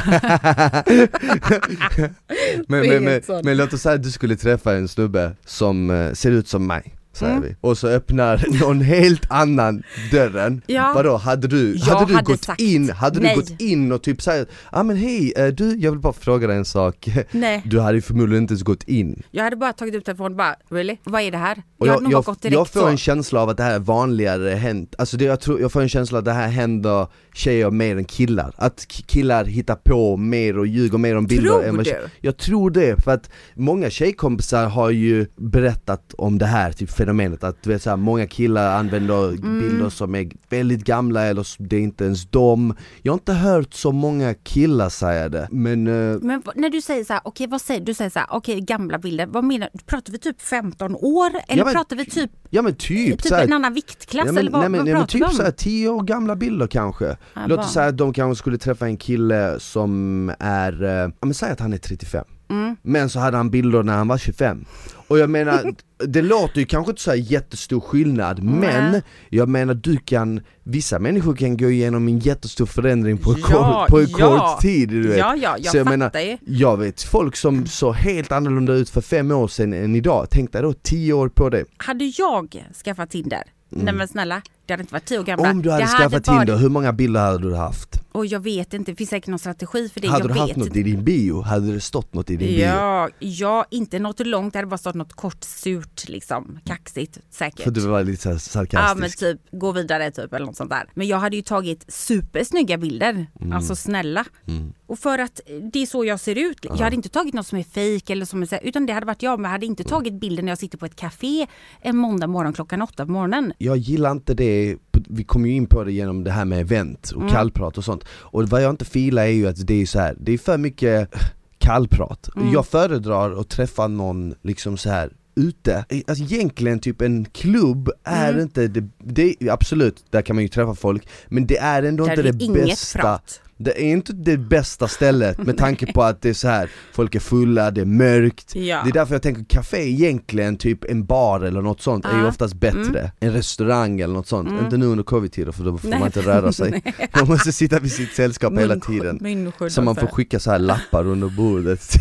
[2.68, 6.14] men, men, men, men låt oss säga att du skulle träffa en snubbe som eh,
[6.14, 7.44] ser ut som mig Säger Mm.
[7.44, 7.56] vi.
[7.62, 10.62] Och så öppnar någon helt annan dörren.
[10.68, 10.92] Ja.
[10.96, 13.36] Vadå, hade du, Jag hade du hade gått sagt in, hade nej.
[13.36, 16.14] du gått in och typ såhär, ja ah, men hej, eh, du, jag vill bara
[16.14, 17.10] fråga dig en sak.
[17.32, 19.24] Nej, Du hade ju förmodligen inte ens gått in.
[19.32, 20.98] jag hade bara tagit upp telefonen och bara, really?
[21.04, 21.64] Vad är det här?
[21.78, 22.88] Jag, jag, jag, gått direkt jag får så.
[22.88, 25.82] en känsla av att det här är vanligare hänt, alltså det, jag, tror, jag får
[25.82, 28.54] en känsla att det här händer tjejer mer än killar.
[28.58, 31.96] Att killar hittar på mer och ljuger mer om bilder Tror än vad du?
[32.22, 37.44] Jag tror det, för att många tjejkompisar har ju berättat om det här typ fenomenet
[37.44, 39.60] att du vet, så här, många killar använder Mm.
[39.60, 42.76] bilder som är väldigt gamla eller det är inte ens dem.
[43.02, 47.04] Jag har inte hört så många killar säga det, men eh, Men när du säger
[47.04, 47.94] så här, okej vad säger du?
[47.94, 49.80] säger så här, okej gamla bilder, vad menar du?
[49.80, 51.30] Pratar vi typ 15 år?
[51.48, 54.26] Eller Ja, men- pratar vi typ, ja men typ, typ så här, en annan viktklass?
[54.26, 56.68] Ja, men, eller vad, nej, men, vad nej, men typ såhär 10 år gamla bilder
[56.68, 60.90] kanske Ja, Låt oss säga att de kanske skulle träffa en kille som är, eh,
[60.90, 62.76] ja men säg att han är 35 Mm.
[62.82, 64.66] Men så hade han bilder när han var 25
[65.08, 65.74] Och jag menar,
[66.08, 69.02] det låter ju kanske inte så jättestor skillnad men Nej.
[69.30, 73.90] jag menar du kan, vissa människor kan gå igenom en jättestor förändring på, Ja, kort,
[73.90, 74.38] på en ja.
[74.38, 75.18] kort tid du vet.
[75.18, 76.38] Ja, ja, jag Så jag fattar menar, ju.
[76.46, 80.52] Jag vet folk som såg helt annorlunda ut för fem år sedan än idag, tänk
[80.52, 84.82] dig då tio år på det Hade jag skaffat Tinder, nej men snälla, det hade
[84.82, 85.46] inte varit tio år gamla.
[85.46, 85.58] Mm.
[85.58, 88.03] Om du hade det skaffat varit- Tinder, hur många bilder hade du haft?
[88.14, 90.08] Och jag vet inte, det finns säkert någon strategi för det.
[90.08, 91.42] hade jag du vet haft något i din bio?
[91.42, 92.66] Hade det stått något i din bio?
[92.66, 97.64] Ja, ja, inte något långt, det hade bara stått något kort, surt, liksom, kaxigt säkert.
[97.64, 99.20] För du var lite så här Ja men sarkastisk?
[99.20, 100.90] typ gå vidare typ eller något sånt där.
[100.94, 104.26] Men jag hade ju tagit supersnygga bilder, alltså snälla.
[104.48, 104.74] Mm.
[104.88, 105.42] Och för att
[105.74, 106.58] det är så jag ser ut.
[106.64, 109.24] Jag hade inte tagit något som är fejk eller som är utan det hade varit
[109.24, 109.40] jag.
[109.40, 111.48] Men jag hade inte tagit bilden när jag sitter på ett café
[111.82, 113.54] en måndag morgon klockan åtta på morgonen.
[113.58, 114.78] jag gillar inte det,
[115.10, 117.34] vi kom ju in på det genom det här med event och Mm.
[117.34, 120.16] kallprat och sånt Och vad jag inte filar är ju att det är så här,
[120.20, 121.10] det är för mycket
[121.58, 122.52] kallprat Mm.
[122.54, 128.30] Jag föredrar att träffa någon liksom så här ute, alltså egentligen typ en klubb är
[128.30, 128.42] Mm.
[128.42, 132.12] inte det, det, absolut, där kan man ju träffa folk Men det är ändå Där
[132.12, 133.42] inte det inget bästa prat.
[133.58, 137.16] Det är inte det bästa stället med tanke på att det är så här folk
[137.16, 138.56] är fulla, det är mörkt.
[138.56, 138.82] Ja.
[138.84, 142.26] Det är därför jag tänker café egentligen, typ en bar eller något sånt är ju
[142.26, 143.00] oftast bättre.
[143.00, 143.12] Mm.
[143.20, 146.00] En restaurang eller något sånt, inte nu under covid-tider för då får Nej.
[146.00, 146.84] man inte röra sig.
[147.16, 149.52] Man måste sitta vid sitt sällskap hela tiden.
[149.70, 151.94] Så man får skicka så här lappar under bordet.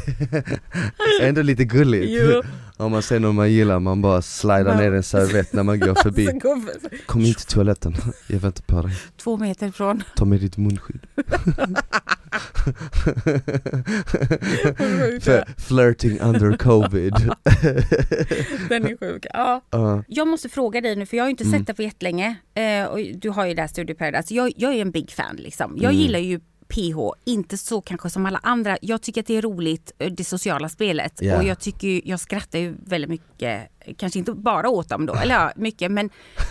[1.23, 2.07] Ändå lite gulligt.
[2.09, 2.43] Jo.
[2.83, 5.95] Om man ser någon man gillar, man bara slidar ner en servett när man går
[5.95, 6.27] förbi
[7.07, 7.95] Kom in till toaletten,
[8.27, 10.03] jag väntar på dig Två meter ifrån.
[10.17, 11.01] Ta med ditt munskydd
[15.59, 17.15] flirting under covid
[18.69, 19.27] Den är sjuk.
[19.33, 19.61] Ja.
[19.71, 20.05] Ja.
[20.09, 21.59] Jag måste fråga dig nu, för jag har ju inte Mm.
[21.59, 22.37] sett dig på jättelänge.
[22.55, 24.35] Eh, och du har ju där Studio Paradise.
[24.35, 25.73] Jag, jag är en big fan liksom.
[25.77, 26.03] Jag Mm.
[26.03, 26.41] gillar ju
[26.75, 28.79] PH, inte så kanske som alla andra.
[28.83, 31.13] Jag tycker att det är roligt, eh, det sociala spelet.
[31.21, 31.37] Ja.
[31.37, 35.35] Och jag tycker jag skrattar ju väldigt mycket, kanske inte bara åt dem då, eller
[35.35, 36.11] ja, mycket men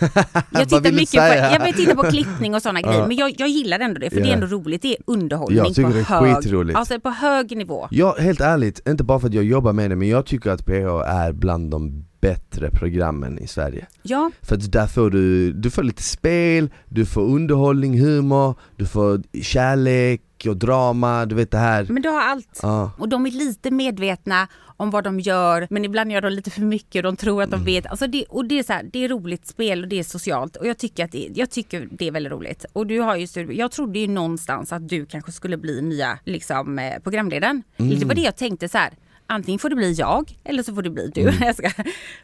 [0.50, 2.88] jag tittar mycket på, jag tittar på klippning och sådana Ja.
[2.90, 3.06] grejer.
[3.06, 4.28] Men jag, jag gillar ändå det, för det Ja.
[4.28, 4.82] är ändå roligt.
[4.82, 6.78] Det är underhållning Jag tycker på det är hög, skitroligt.
[6.78, 7.88] alltså på hög nivå.
[7.90, 10.66] Ja, helt ärligt, inte bara för att jag jobbar med det men jag tycker att
[10.66, 15.70] PH är bland de bättre programmen i Sverige Ja, För att där får du, du
[15.70, 21.58] får lite spel, du får underhållning, humor, du får kärlek och drama, du vet det
[21.58, 22.58] här men du har allt.
[22.62, 26.50] Ja, Och de är lite medvetna om vad de gör men ibland gör de lite
[26.50, 27.86] för mycket och de tror att de vet.
[27.86, 30.56] Alltså det, och det är, så här, det är roligt spel och det är socialt
[30.56, 32.64] och jag tycker, att det, jag tycker det är väldigt roligt.
[32.72, 36.78] Och du har ju, jag trodde ju någonstans att du kanske skulle bli nya liksom,
[36.78, 37.62] eh, programledaren.
[37.76, 38.92] Det var det jag tänkte så här.
[39.26, 41.32] Antingen får det bli jag eller så får det bli du.
[41.54, 41.82] Ska-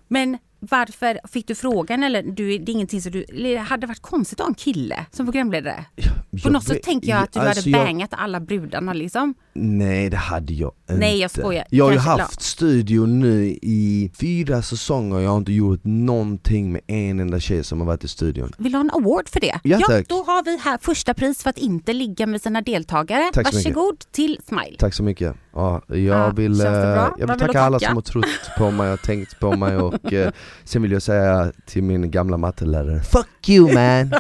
[0.09, 4.41] Men varför fick du frågan eller du, det är ingenting som du, hade varit konstigt
[4.41, 5.85] att ha en kille som programledare?
[6.43, 9.35] På jag något sätt tänker jag att du alltså hade jag- bangat alla brudarna liksom.
[9.61, 11.65] Nej det hade jag inte Nej, jag skojar.
[11.71, 16.81] Jag har ju haft studio nu i fyra säsonger, jag har inte gjort någonting med
[16.87, 19.61] en enda tjej som har varit i studion Vill du ha en award för det?
[19.63, 20.09] Ja, tack.
[20.09, 23.31] då har vi här första pris för att inte ligga med sina deltagare.
[23.33, 23.77] Tack så mycket.
[23.77, 24.77] Varsågod till Smile.
[24.79, 25.35] Tack så mycket.
[25.55, 27.89] Ja, jag Ja, vill, eh, jag vill Vad vill tacka alla tacka?
[27.89, 30.31] som har trott på mig och tänkt på mig och eh,
[30.65, 34.15] sen vill jag säga till min gamla mattelärare Fuck you man!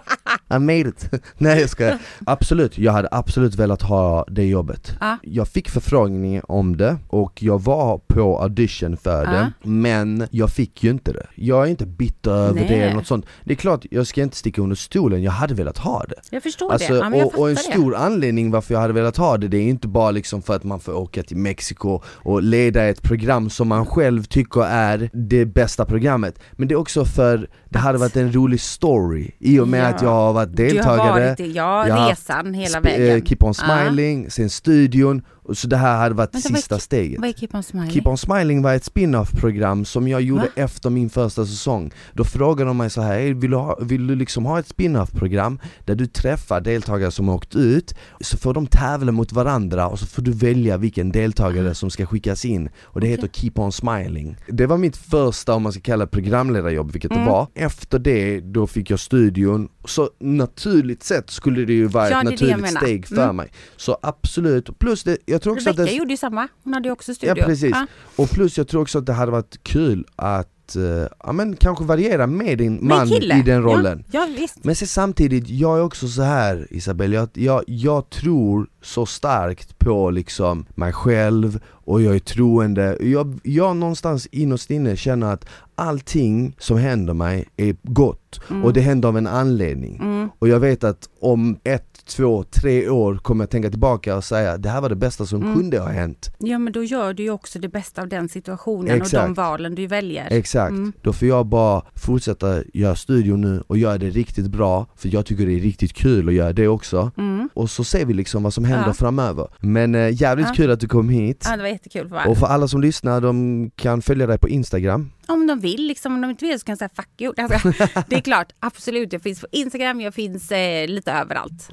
[0.50, 1.10] I made it!
[1.38, 4.96] Nej jag ska Absolut, jag hade absolut velat ha det jobbet.
[5.00, 5.16] Ja.
[5.30, 9.30] Jag fick förfrågning om det och jag var på audition för Ja.
[9.30, 11.26] det men jag fick ju inte det.
[11.34, 12.64] Jag är inte bitter över Nej.
[12.68, 13.26] det eller något sånt.
[13.44, 16.14] Det är klart, jag ska inte sticka under stolen, jag hade velat ha det.
[16.30, 16.98] Jag förstår Alltså, det.
[16.98, 19.48] Ja, men jag och, och en fattar stor anledning varför jag hade velat ha det,
[19.48, 23.02] det är inte bara liksom för att man får åka till Mexiko och leda ett
[23.02, 27.78] program som man själv tycker är det bästa programmet Men det är också för, det
[27.78, 29.86] hade varit en rolig story i och med Ja.
[29.88, 30.68] att jag har varit det.
[30.68, 33.16] Du har deltagare varit ja, resan hela Sp- vägen.
[33.16, 35.17] eh, Keep on smiling, sen studion,
[35.52, 37.90] så det här hade varit Vänta, vad är sista steget Vad är Keep on Smiling?
[37.90, 40.48] Keep on smiling var ett spin-off program som jag gjorde Va?
[40.62, 44.06] efter min första säsong Då frågade de mig så här, "Hey, vill du, ha, vill
[44.06, 48.36] du liksom ha ett spin-off program där du träffar deltagare som har åkt ut Så
[48.36, 52.44] får de tävla mot varandra och så får du välja vilken deltagare som ska skickas
[52.44, 53.10] in Och det Okej.
[53.10, 57.10] heter Keep on smiling Det var mitt första, om man ska kalla det programledarjobb, vilket
[57.10, 57.24] Mm.
[57.24, 62.10] det var Efter det, då fick jag studion Så naturligt sett skulle det ju vara
[62.10, 63.36] Ja, ett naturligt steg för Mm.
[63.36, 66.48] mig Så absolut, plus det, jag tror också att Rebecca det gjorde ju samma.
[66.64, 67.38] Hon hade ju också studio.
[67.38, 67.76] Ja precis,
[68.16, 70.82] och plus jag tror också att det hade varit kul att, eh,
[71.24, 74.64] ja men kanske variera med din man i den rollen Ja, ja visst.
[74.64, 80.10] Men samtidigt, jag är också så här Isabelle, jag, jag, jag tror så starkt på
[80.10, 85.44] liksom mig själv och jag är troende jag, jag någonstans innerst inne känner att
[85.74, 88.64] allting som händer mig är gott Mm.
[88.64, 90.28] och det händer av en anledning Mm.
[90.38, 94.58] och jag vet att om ett, två, tre år kommer jag tänka tillbaka och säga
[94.58, 95.54] det här var det bästa som Mm.
[95.54, 96.30] kunde ha hänt.
[96.38, 99.26] Ja men då gör du ju också det bästa av den situationen och Exakt.
[99.26, 100.26] de valen du väljer.
[100.30, 100.92] Exakt, Mm.
[101.02, 105.26] då får jag bara fortsätta göra studio nu och göra det riktigt bra för jag
[105.26, 107.10] tycker det är riktigt kul att göra det också.
[107.18, 107.48] Mm.
[107.54, 108.92] Och så ser vi liksom vad som händer Ja.
[108.94, 109.48] framöver.
[109.60, 110.54] Men eh, jävligt Ja.
[110.54, 111.44] kul att du kom hit.
[111.50, 112.08] Ja det var jättekul.
[112.08, 112.24] Va?
[112.26, 115.10] Och för alla som lyssnar, de kan följa dig på Instagram.
[115.28, 117.34] Om de vill, liksom, om de inte vill så kan jag säga fuck you.
[117.36, 117.68] Alltså,
[118.08, 119.12] det är klart, absolut.
[119.12, 121.68] Jag finns på Instagram, jag finns eh, lite överallt.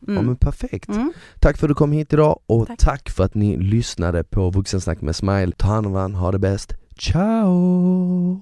[0.00, 0.26] Ja, ja Mm.
[0.26, 0.88] men perfekt.
[0.88, 1.12] Mm.
[1.40, 3.10] Tack för att du kom hit idag och tack, Tack.
[3.10, 5.52] för att ni lyssnade på Vuxensnack med Smile.
[5.56, 6.74] Ta hand om varandra, ha det bäst.
[6.98, 8.40] Ciao!